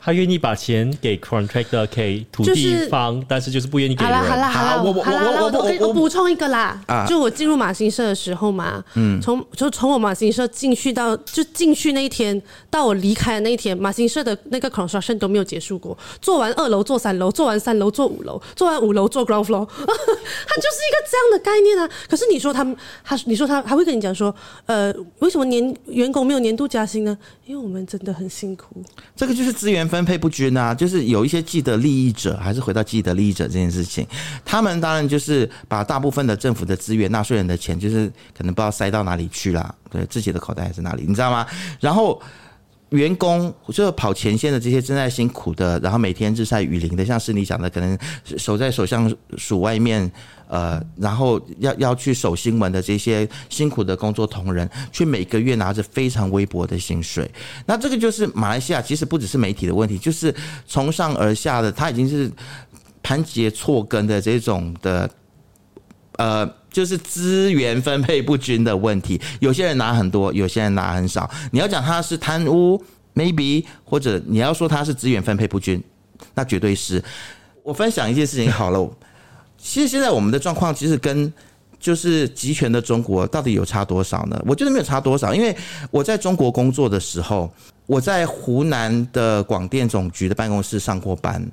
[0.07, 4.13] 他愿意把钱给 contractor 给土地方，但是就是不愿意给人。
[4.13, 21.89] 好了好了好了，我我我我我我补充一个啦，就我进入马新社的时候嘛，嗯，从就从我马新社进去到就进去那一天到我离开的那一天，马新社的那个 construction 都没有结束过，做完二楼做三楼，做完三楼做五楼，做完五楼做 ground floor， 它就是一个这样的概念啊。
[22.07, 24.33] 可是你说他们，他你说他还会跟你讲说，
[24.67, 27.17] 呃，为什么年员工没有年度加薪呢？
[27.45, 28.81] 因为我们真的很辛苦。
[29.13, 29.96] 这个就是资源分。
[29.97, 34.05] 分配不均啊，就是有一些既得利益者，还是回到既得利益者这件事情，
[34.45, 38.07] 他们当然就是把大部分的政府的资源、纳税人的钱，就是
[38.37, 41.47] 可能不知道塞到哪里去了，对自己的口袋还是哪里，你知道吗？
[41.79, 42.21] 然后
[42.89, 47.97] 员工就跑前线的这些正在辛苦的，然后每天日晒雨淋的，像是你讲的，可能
[48.37, 50.11] 守在首相署外面。
[50.47, 57.29] 呃，然后要要去守新闻的这些辛苦的工作同仁，却每个月拿着非常微薄的薪水。
[57.65, 60.33] 那这个就是马来西亚，其实不只是媒体的问题，就是
[60.65, 62.31] 从上而下的，它已经是
[63.03, 65.09] 盘结错根的这种的
[66.17, 69.21] 呃，就是资源分配不均的问题。
[69.39, 71.29] 有些人拿很多，有些人拿很少。
[71.51, 72.81] 你要讲他是贪污
[73.13, 75.83] ，maybe，或者你要说他是资源分配不均，
[76.33, 77.03] 那绝对是。
[77.63, 78.89] 我分享一件事情好了，
[79.57, 81.31] 其实现在我们的状况其实跟
[81.79, 84.41] 就是集权的中国到底有差多少呢？
[84.47, 85.55] 我觉得没有差多少，因为
[85.91, 87.51] 我在中国工作的时候，
[87.85, 91.43] 我在湖南的广电总局的办公室上过班。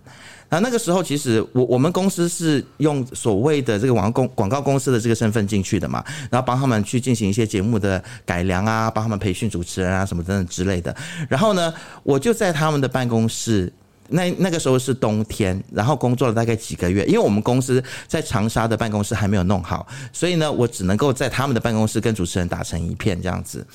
[0.48, 10.94] 那那个时候，其实我我们公司是用所谓的这个广告公广告公司的这个身份进去的嘛，然后帮他们去进行一些节目的改良啊，帮他们培训主持人啊什么等等之类的。
[11.28, 13.72] 然后呢，我就在他们的办公室。
[14.08, 23.66] 那那个时候是冬天，然后工作了大概几个月，因为我们公司在长沙的办公室还没有弄好，所以呢，我只能够在他们的办公室跟主持人打成一片这样子。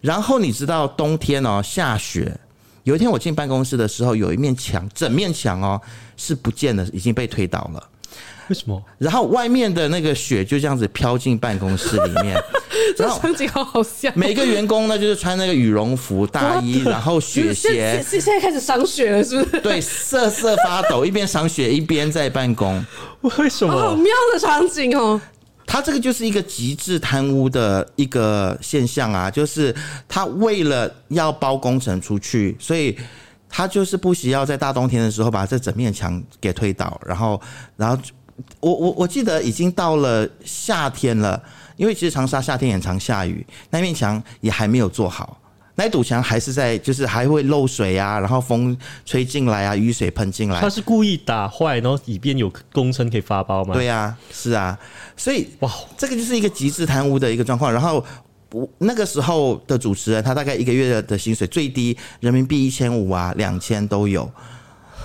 [0.00, 2.38] 然后你知道冬天哦下雪，
[2.84, 5.80] 有一天我进办公室的时候，有一面墙，整面墙哦
[6.16, 7.88] 是不见了，已经被推倒了。
[8.48, 8.80] 为什么？
[8.98, 12.40] 然后外面的那个雪就这样子飘进办公室里面，
[12.96, 14.10] 这场景好好笑。
[14.14, 19.60] 每个员工呢，就是穿那个羽绒服大衣， 然后雪鞋，现现在开始赏雪了，是不是？
[19.60, 22.84] 对，瑟瑟发抖， 一边赏雪一边在办公。
[23.38, 23.72] 为什么？
[23.72, 25.20] 好妙的场景哦！
[25.66, 29.74] 他这个就是一个极致贪污的一个现象啊，就是
[30.08, 32.96] 他为了要包工程出去，所以
[33.48, 37.40] 他就是不需要在大冬天的时候把这整面墙给推倒，然后，
[37.76, 38.02] 然后。
[38.60, 41.42] 我我我记得已经到了夏天了，
[41.78, 45.40] 因为其实长沙夏天也常下雨，那面墙也还没有做好，
[45.74, 50.60] 那堵墙还是在，就是还会漏水啊，然后风吹进来啊，雨水喷进来。
[50.60, 53.72] 他是故意打坏，然后以便有工程可以发包吗？
[53.72, 54.78] 对啊，是啊，
[55.16, 57.72] 所以哇，这个就是一个极致贪污的一个状况。
[57.72, 58.04] 然后
[58.56, 64.30] 我那个时候的主持人，他大概一个月的薪水最低人民币一千五啊，两千都有。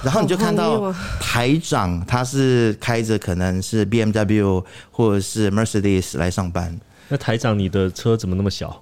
[0.01, 6.79] 然后你就看到台长，他是开着可能是 B M W 或者是 Mercedes 来上班。
[7.09, 8.81] 那台长，你的车怎么那么小？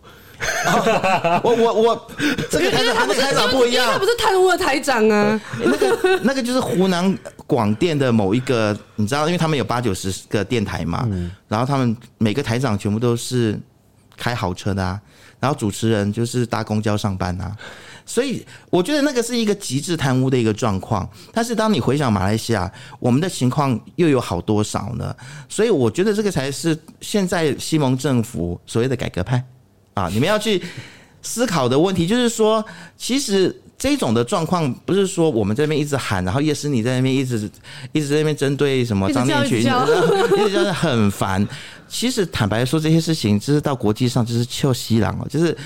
[1.43, 2.11] 我我我，
[2.49, 5.41] 这个台长跟台长不一样，他不是贪污的台长啊。
[5.59, 11.05] 那个那个就是湖南广电的某一个，你知道，因为他们有八九十个电台嘛，
[11.49, 13.59] 然后他们每个台长全部都是
[14.19, 14.99] 开豪车的啊，
[15.39, 17.55] 然后主持人就是搭公交上班啊。
[18.05, 25.15] 所以我觉得那个是一个极致贪污的一个状况，但是当你回想马来西亚，我们的情况又有好多少呢？
[25.47, 29.43] 所以我觉得这个才是现在西蒙政府所谓的改革派
[29.93, 30.59] 啊，你们要去
[31.21, 32.65] 思考的问题，就是说，
[32.97, 37.47] 其实这种的状况不是说我们这边一直喊，然后叶诗你在那边一直
[37.91, 41.47] 一直在那边针对什么张念群，一直叫 很烦。
[41.89, 45.57] 其实坦白说，这些事情就是到国际上就是臭西郎哦，就是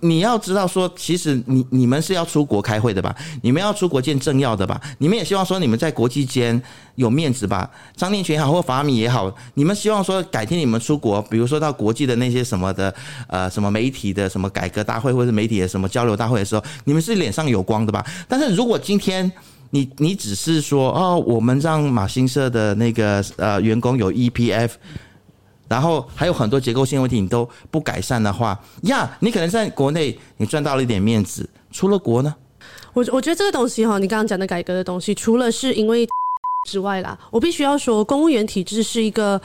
[0.00, 3.14] 你要知道说，其实你你们是要出国开会的吧？
[3.42, 4.80] 你们要出国见政要的吧？
[4.98, 6.60] 你们也希望说你们在国际间
[6.94, 7.70] 有面子吧？
[7.94, 12.92] 张念群也好，或法米也好，你们希望说改天你们出国，比如说到国际的那些什么的
[13.28, 18.04] 呃什么媒体的什么改革大会，或者媒体的什么交流大会的时候，你们是脸上有光的吧？
[18.26, 19.30] 但是如果今天
[19.70, 24.70] 你你只是说哦，我们让马新社的那个呃员工有 EPF。
[25.68, 32.34] 然后还有很多结构性问题，你都不改善的话，呀，你可能在国内你赚到了一点面子，出了国呢？
[32.92, 36.06] 我我觉得这个东西哈，你刚刚讲的改革的东西，除了是因为
[36.68, 39.40] 之外啦，我必须要说，公务员体制是一个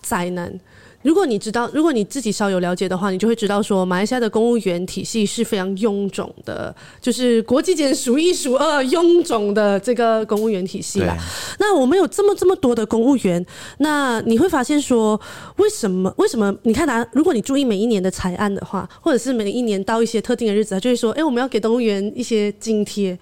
[0.00, 0.60] 灾难。
[1.02, 11.16] 如果你知道，如果你自己稍有了解的话，你就会知道说，马来西亚的公务员体系是非常臃肿的，就是国际间数一数二臃肿的这个公务员体系啦。
[11.58, 13.44] 那我们有这么这么多的公务员，
[13.78, 15.20] 那你会发现说，
[15.56, 16.12] 为什么？
[16.18, 16.54] 为什么？
[16.62, 23.18] 你看啊，如果你注意每一年的财案的话，或者是每一年到一些特定的日子，他就会说，哎，我们要给公务员一些津贴。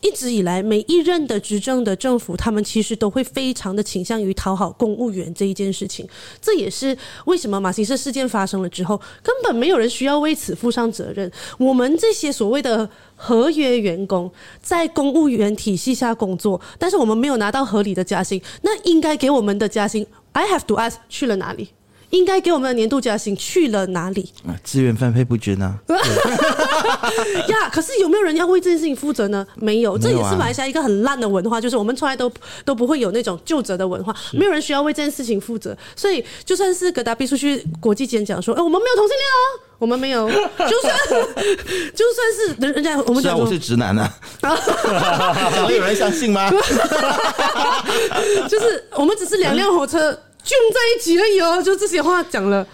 [0.00, 6.08] 一直以来，每一任的执政的政府，他们其实都会非常的倾向于讨好公务员这一件事情。
[6.40, 11.30] 这也是为什么马新社事件发生了之后，根本没有人需要为此负上责任。
[11.58, 14.30] 我们这些所谓的合约员工，
[14.62, 21.70] 在公务员体系下工作，但是我们没有拿到合理的加薪，那应该给我们的加薪，I have to ask 去了哪里？
[22.10, 24.32] 应该给我们的年度加薪去了哪里？
[24.64, 25.74] 资源分配不均啊！
[27.48, 29.46] 呀，可是有没有人要为这件事情负责呢？
[29.56, 32.32] 没有，这也是马来西亚一个很烂的文化，就是我们从来都
[32.64, 35.76] 都不会有那种就责的文化，没有人需要为这件事情负责。
[35.94, 40.96] 所以，就算是格达比出去国际间讲说，哎，我们没有同性恋哦，我们没有， 就算
[41.94, 44.10] 就算是人人家我们讲我是直男呢，
[45.66, 46.50] 会有人相信吗？
[48.48, 50.18] 就是我们只是两辆火车。
[50.48, 52.66] 聚在一起而已哦，就这些话讲了，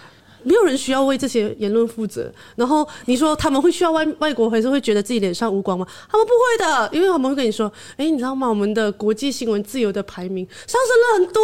[0.43, 2.31] 没有人需要为这些言论负责。
[2.55, 5.85] 然后你说他们会需要外外国还是会觉得自己脸上无光吗？
[6.09, 8.47] 他们不会的，因为他们会跟你说，哎，你知道吗？
[8.47, 11.43] 我们的国际新闻自由的排名上升了很多，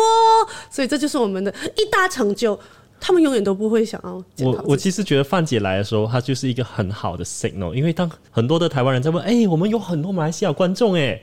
[0.70, 2.58] 所以这就是我们的一大成就。
[3.04, 4.24] 他们永远都不会想要。
[4.46, 11.22] 我我其实觉得范姐来的时候，她就是一个很好的 signal，因为当很多的台湾人在问，哎，我们有很多马来西亚观众，哎。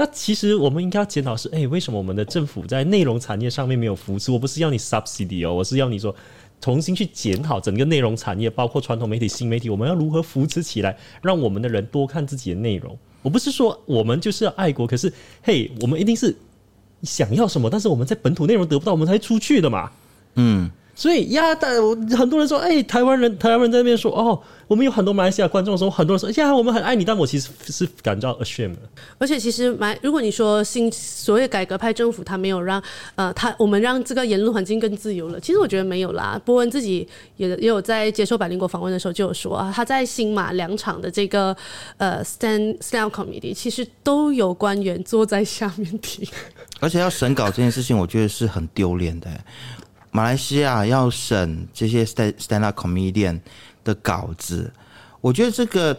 [0.00, 4.32] 那其实我们应该要检讨是，哎，为什么我们的政府在内容产业上面没有扶持？
[4.32, 6.16] 我不是要你 subsidy 哦，我是要你说
[6.58, 12.96] 重新去检讨整个内容产业，包括传统媒体、新媒体，我们要如何扶持起来，让我们的人多看自己的内容。
[13.20, 16.34] 我不是说我们就是要爱国，可是嘿，我们一定是
[17.02, 19.90] 想要什么，但是我们在本土内容得不到，我们才出去的嘛。
[20.36, 20.70] 嗯。
[21.00, 21.74] 所以呀，但
[22.14, 24.38] 很多人说，哎，台湾人，台湾人在那边说，哦，
[24.68, 28.76] 我们有很多马来西亚观众的时候，很多人说，呀，我们很爱你，但我其实是感到 ashamed。
[29.16, 32.82] 而且，其实马，如果你说新所谓改革派政府，他没有让
[33.14, 36.38] 呃，他我们让这个言论环境更自由了，其实我觉得没有啦。
[36.44, 41.56] 波恩自己也也有在接受百灵国访问的时候就有说啊，他在新马两场的这个
[41.96, 46.28] 呃 stand stand committee，其实都有官员坐在下面听，
[46.78, 49.30] 而且要审稿这件事情，我觉得是很丢脸的。
[50.10, 53.40] 马来西亚要审这些 stand stand up comedian
[53.84, 54.72] 的稿子，
[55.20, 55.96] 我觉得这个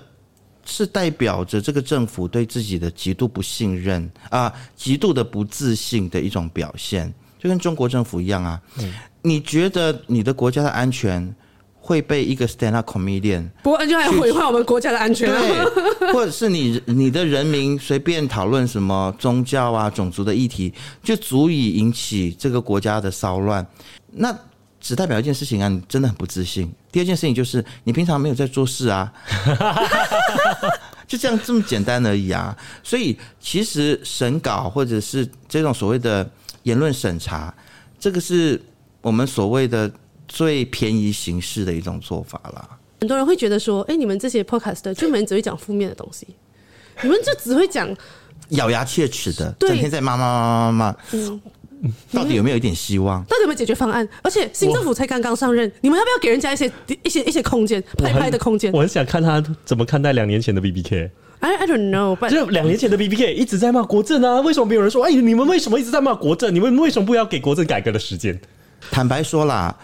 [0.65, 8.61] 是代表着这个政府对自己的极度不信任啊，极度的不自信的一种表现，就跟中国政府一样啊。
[9.21, 11.33] 你觉得你的国家的安全？
[11.83, 20.71] 会被一个 stand up comedian，不过就还毁坏我们国家的安全， 对，或者是你你的人民随便讨论什么宗教啊、种族的议题，
[21.03, 23.65] 就足以引起这个国家的骚乱。
[24.11, 24.33] 那
[24.79, 26.71] 只代表一件事情啊，你真的很不自信。
[26.91, 29.11] 第二件事情就是你平常没有在做事啊，
[31.07, 32.55] 就这样这么简单而已啊。
[32.83, 36.29] 所以其实审稿或者是这种所谓的
[36.61, 37.51] 言论审查，
[37.99, 38.61] 这个是
[39.01, 39.91] 我们所谓的。
[40.31, 42.69] 最便宜形式的一种做法啦。
[43.01, 46.25] 很多人会觉得说：“哎，你们这些 podcast 就们只会讲负面的东西，
[47.01, 47.93] 你们就只会讲
[48.49, 51.41] 咬牙切齿的，整天在骂骂骂骂骂。”嗯，
[52.13, 53.23] 到底有没有一点希望？
[53.23, 54.07] 到底有没有解决方案？
[54.21, 56.71] 而且新政府才刚刚上任，你们要不要给人家一些
[57.03, 58.71] 一些一些空间，拍拍的空间？
[58.71, 61.11] 我很想看他怎么看待两年前的 B B K。
[61.39, 65.03] I I don't know，就两年前的 B B K 一直在骂国政啊，为什么没有人说？
[65.05, 66.53] 哎，你们为什么一直在骂国政？
[66.53, 68.39] 你们为什么不要给国政改革的时间？
[68.91, 69.75] 坦白说啦。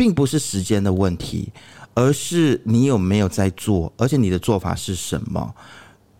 [0.00, 1.52] 并不是时间的问题，
[1.92, 5.54] 而是你有没有在做，而且你的做法是什么？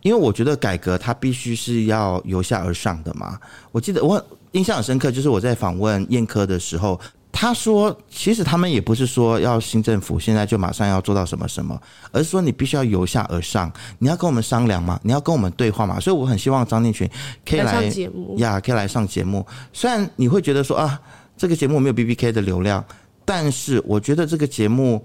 [0.03, 3.39] 因为我觉得改革它必须是要由下而上的嘛。
[3.73, 4.23] 我记得我
[4.53, 7.01] 印象很深刻，就是我在访问燕科的时候，
[7.33, 11.81] 他说，其实他们也不是说要新政府现在就马上要做到什么什么，
[12.13, 15.99] 而是说你必须要由下而上，你要跟我们商量嘛，你要跟我们对话嘛。
[15.99, 17.09] 所以我很希望张念群
[17.49, 19.47] 可以来节目呀，可以来上节目。
[19.73, 21.01] 虽然你会觉得说啊，
[21.35, 22.85] 这个节目没有 B B K 的流量。
[23.33, 25.01] 但是我觉得这个节目，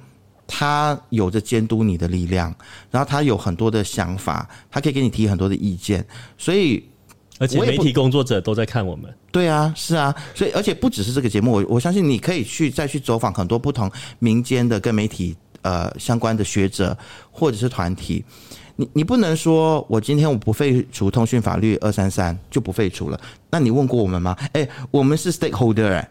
[0.47, 2.51] 它有着监督你的力量，
[2.89, 6.03] 然后它有很多的想法，它可以给你提很多的意见，
[6.35, 6.83] 所以
[7.37, 9.13] 而且媒体工作者都在看我们。
[9.31, 16.97] 对啊，是啊，所以而且不只是这个节目，我我相信你可以去再去走访很多不同民间的跟媒体呃相关的学者
[17.29, 18.25] 或者是团体，
[18.75, 23.21] 你你不能说我今天我不废除通讯法律二三三就不废除了，
[23.51, 24.35] 那你问过我们吗？
[24.53, 26.09] 哎，我们是 stakeholder 哎。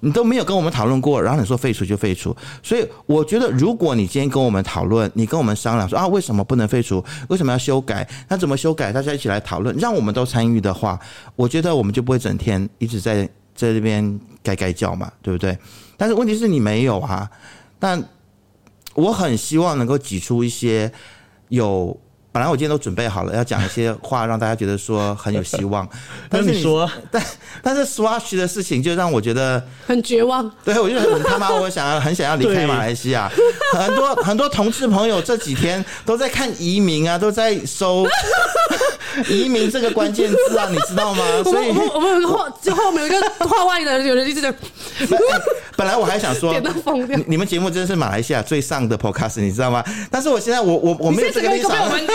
[0.00, 7.04] 你都没有跟我们讨论过，然后你说废除就废除，所以我觉得，如果你今天跟我们讨论，你跟我们商量说啊，为什么不能废除？
[7.28, 8.08] 为什么要修改？
[8.28, 8.92] 那怎么修改？
[8.92, 10.98] 大家一起来讨论，让我们都参与的话，
[11.36, 13.24] 我觉得我们就不会整天一直在
[13.54, 15.56] 在这边该该叫嘛，对不对？
[15.96, 17.30] 但是问题是你没有啊，
[17.78, 18.02] 但
[18.94, 20.90] 我很希望能够挤出一些
[21.48, 21.98] 有。
[22.32, 25.88] 本来我今天都准备好了，要讲一些话，让大家觉得说很有希望。
[26.30, 27.20] 但是你说，但
[27.60, 30.48] 但是 Swash 的事情就让我觉得很绝望。
[30.64, 33.28] 对，我就很他妈，我想要很想要离开马来西亚。
[33.74, 38.06] 很多很多同志朋友这几天都在看移民啊，都在搜
[39.28, 41.24] 移民这个关键字啊，你知道吗？
[41.44, 44.52] 所以我们有一个画，就后面有一个画外的，有人一直在。
[45.76, 46.54] 本来我还想说，
[47.26, 49.82] 你们节目真的是马来西亚最上的 Podcast，你知道吗？
[50.10, 51.70] 但是我现在我我我没有这个立场。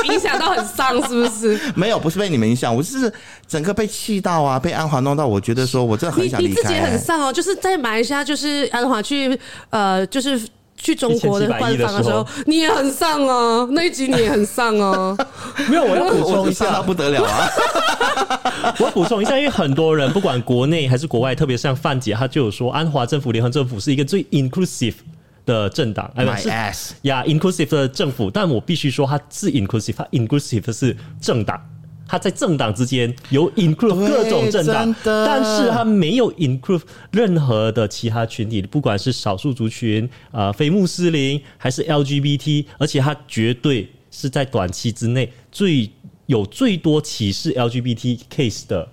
[0.06, 1.60] 影响到很丧，是不是？
[1.76, 3.12] 没有，不是被你们影响，我是
[3.48, 6.62] 整个被气到啊，被安华弄到，我觉得说我真的很想离开。
[6.62, 9.38] 你自己很丧哦，就是在马来西亚，就是安华去
[9.72, 10.40] 呃，就是
[10.86, 15.18] 去中国的官方的时候，你也很丧哦， 那一集你也很丧哦。
[15.68, 17.50] 没有，我要 补充一下，不得了啊！
[18.80, 24.94] 我补充一下，因为很多人不管国内还是国外，特别像范姐，她就有说，安华政府、联合政府是一个最 inclusive。
[25.46, 26.26] 的政党，哎，
[26.74, 31.62] 是呀，inclusive 的政府，但我必须说，它是 inclusive，它 inclusive 是政党，
[32.08, 36.82] 他在政党之间有 include 各种政党，但是他没有 include
[37.12, 45.90] 任何的其他群体，不管是少数族群啊、非穆斯林还是 LGBT，而且他绝对是在短期之内最
[46.26, 48.88] 有最多歧视 LGBT case 的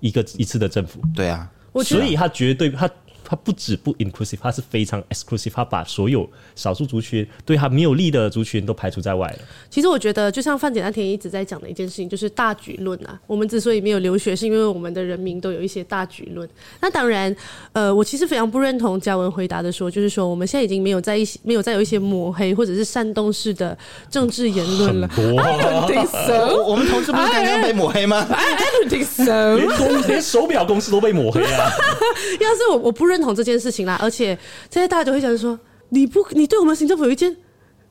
[0.00, 1.00] 一个一次的政府。
[1.14, 1.50] 对啊，
[1.84, 2.88] 所以他绝对他。
[3.30, 6.26] 它不止不 inclusive，它是非常 exclusive，它把所有
[6.56, 9.38] 少数族群对他没有利的族群都排除在外了。
[9.68, 13.20] 其实我觉得，就像范姐那天一直在讲的一件事情，就是大局论啊。
[13.26, 16.48] 我们之所以没有留学，是因为我们的人民都有一些大局论。
[16.80, 17.36] 那当然，
[17.74, 23.76] 呃，我其实非常不认同嘉文回答的说，就是说我们现在已经没有在一些没有再有一些抹黑或者是煽动式的
[24.08, 25.10] 政治言论了。
[26.66, 29.56] 我们同事不是刚刚被抹黑吗？I don't think so。
[29.56, 31.70] 连公连手表公司都被抹黑啊！
[32.40, 33.18] 要是我我不认。
[33.18, 34.28] 同这件事情啦，而且
[34.70, 37.36] 现在大家就会想说，你不，你对我们行政府有意见，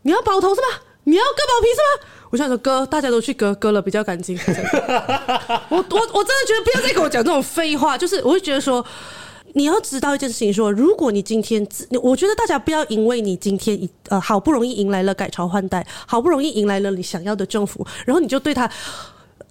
[0.03, 0.67] 你要保头是吧？
[1.03, 2.09] 你要割包皮是吧？
[2.29, 4.39] 我想说割，大家都去割，割了比较干净。
[5.69, 8.83] 我我我真的觉得不要再跟我讲这种废话，就是我会觉得说，
[9.53, 11.67] 你要知道一件事情，说如果你今天，
[12.01, 18.71] 我觉得大家不要因为你今天呃好不容易迎来了改朝换代，好不容易迎来了你想要的政府，然后你就对他。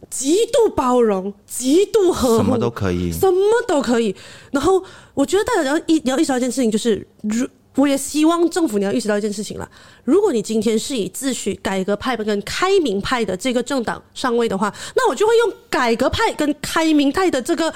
[0.08, 4.14] 极度包容，极度呵护，什么都可以，什么都可以。
[4.50, 4.82] 然后，
[5.14, 9.68] 我觉得大家要意你要意识到一件事情，就是如我也希望政府你要意识到一件事情了。
[10.02, 17.70] 如果你今天是以自诩改革派跟开明派的这个政党上位的话，那我就会用改革派跟开明派的这个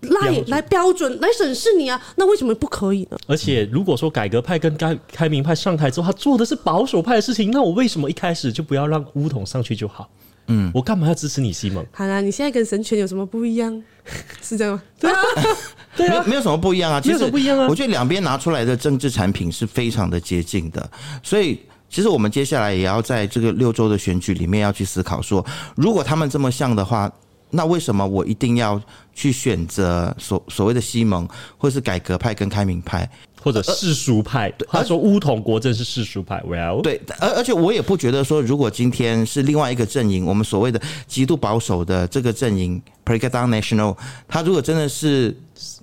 [0.00, 2.02] 来来标准来审视你啊。
[2.16, 3.16] 那为什么不可以呢？
[3.28, 10.08] 而且，如果说改革派跟开开明派上台之后，他做的是保守派的事情，那我为什么一开始就不要让乌统上去就好？
[10.48, 11.84] 嗯，我干嘛要支持你，西蒙？
[11.92, 13.82] 好啦，你现在跟神权有什么不一样？
[14.42, 14.82] 是这样吗？
[15.00, 15.20] 对啊，
[15.96, 17.00] 对啊，没有什么不一样啊。
[17.00, 17.66] 其实不一样啊。
[17.68, 20.90] 我觉得两边拿出来的政治产品是非常的接近的，
[21.22, 25.44] 所以其实我们接下来也要在这个六周的选举里面要去思考说，
[25.74, 27.10] 如果他们这么像的话。
[27.50, 28.78] 那为什么我一定要
[29.14, 31.26] 去选择所所谓的西蒙，
[31.56, 33.08] 或是改革派跟开明派，
[33.46, 34.52] 或者世俗派？
[34.68, 45.32] 他说乌统国政是世俗派，Well，对，而而且我也不觉得说，如果今天是另外一个阵营，我们所谓的极度保守的这个阵营 p r e g a d a n National，他如果真的是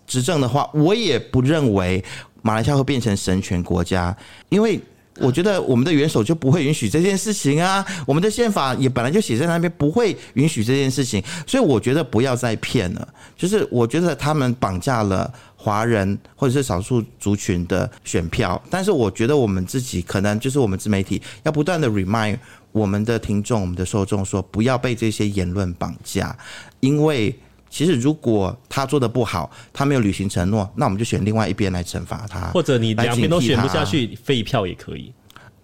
[0.05, 2.03] 执政的话，我也不认为
[2.41, 4.14] 马来西亚会变成神权国家，
[4.49, 4.78] 因为。
[5.20, 13.07] 我觉得我们的元首就不会允许这件事情啊，我们的宪法也本来就写在那边，不会允许这件事情，所以我觉得不要再骗了。
[13.38, 15.32] 就是我觉得他们绑架了
[15.64, 22.38] 华人或者是少数族群的选票，但是我觉得我们自己可能就是我们自媒体要不断的 remind
[22.74, 26.38] 我们的听众、我们的受众说，不要被这些言论绑架，
[26.82, 27.34] 因为。
[27.76, 35.11] 其实，如果他做的不好，他没有履行承诺，那我们就选另外一边来惩罚他，或者你两边都选不下去，废票也可以。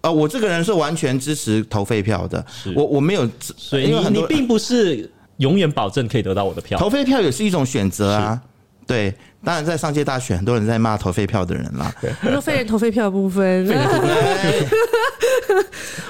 [0.02, 2.44] 呃，我这个人是完全支持投废票的，
[2.76, 8.42] 我我没有，所以你你并不是永远保证可以得到我的票，投废票也是一种选择啊，
[8.88, 9.14] 对。
[9.42, 11.90] 当然，在上届大选，很多人在骂投废票的人啦。
[12.22, 13.66] 说废人投废票的部分，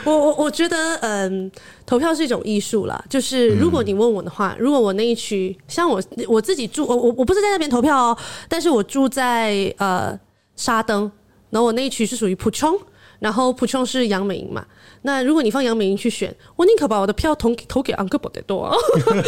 [0.03, 1.49] 我我我觉得，嗯，
[1.85, 3.01] 投票是一种艺术啦。
[3.07, 8.17] 就是如果你问我的话，如果我那一区，像我我自己住，我我我不是在那边投票哦，
[8.47, 10.19] 但是我住在呃
[10.55, 11.09] 沙登，
[11.51, 12.75] 然后我那一区是属于普冲，
[13.19, 14.65] 然后普冲是杨美英嘛。
[15.03, 18.75] 那如果你放杨美英去选，我宁可把我的票投投给安哥伯得多，
[19.05, 19.23] 因为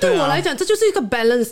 [0.00, 1.50] 对我来讲，这就是一个 balance。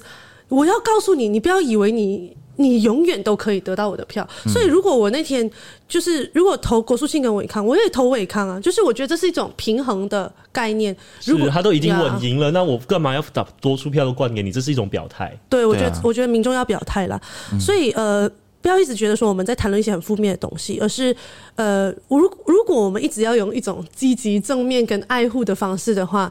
[0.49, 4.29] 我要告诉你，你不要以为你你永远都可以得到我的票。
[4.47, 5.51] 所以，如果我那天
[5.89, 8.61] 就是如果投国术庆跟伟康，我也投伟康啊。
[8.61, 10.95] 就是我觉得这是一种平衡的概念。
[11.25, 14.53] 如果他都已经稳赢了，那我干嘛要打多出票都灌给你？
[14.53, 15.37] 这是一种表态。
[15.49, 17.21] 对，我觉得我觉得民众要表态啦。
[17.59, 18.31] 所以呃，
[18.61, 21.17] 不要一直觉得说我们在谈论一些很负面的东西，而是
[21.57, 26.31] 呃，如如果我们一直要用一种积极正面跟爱护的方式的话。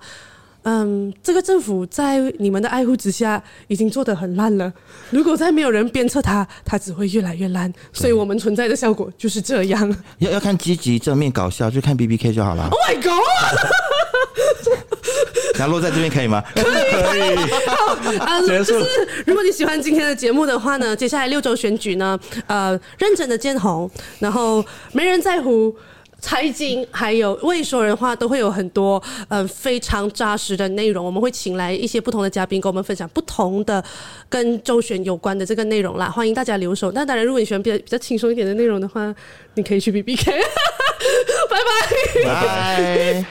[0.63, 4.71] 嗯，这个政府在你们的爱护之下已经做得很烂了。
[5.09, 7.71] 如果再没有人鞭策他，他只会越来越烂。
[7.91, 9.95] 所以我们存在的效果就是这样。
[10.19, 12.67] 要 要看积极、正面、搞笑，就看 B B K 就好了。
[12.69, 13.13] Oh my god！
[15.59, 16.43] 那落在这边可以吗？
[16.55, 17.35] 可以。
[17.67, 18.73] 好， 就是
[19.25, 23.89] 如果你喜欢今天的节目的话呢，接下来六周选举呢，呃，认真的见红，
[24.19, 25.75] 然后没人在乎。
[26.23, 33.83] 财经还有未说人话都会有很多嗯非常扎实的内容，我们会请来一些不同的嘉宾跟我们分享不同的
[34.29, 36.93] 跟周旋有关的这个内容啦，欢迎大家留守。
[36.93, 39.13] 那当然，如果你喜欢比较比较轻松一点的内容的话，
[39.55, 40.31] 你可以去 B B K，
[41.49, 41.57] 拜
[42.25, 43.25] 拜。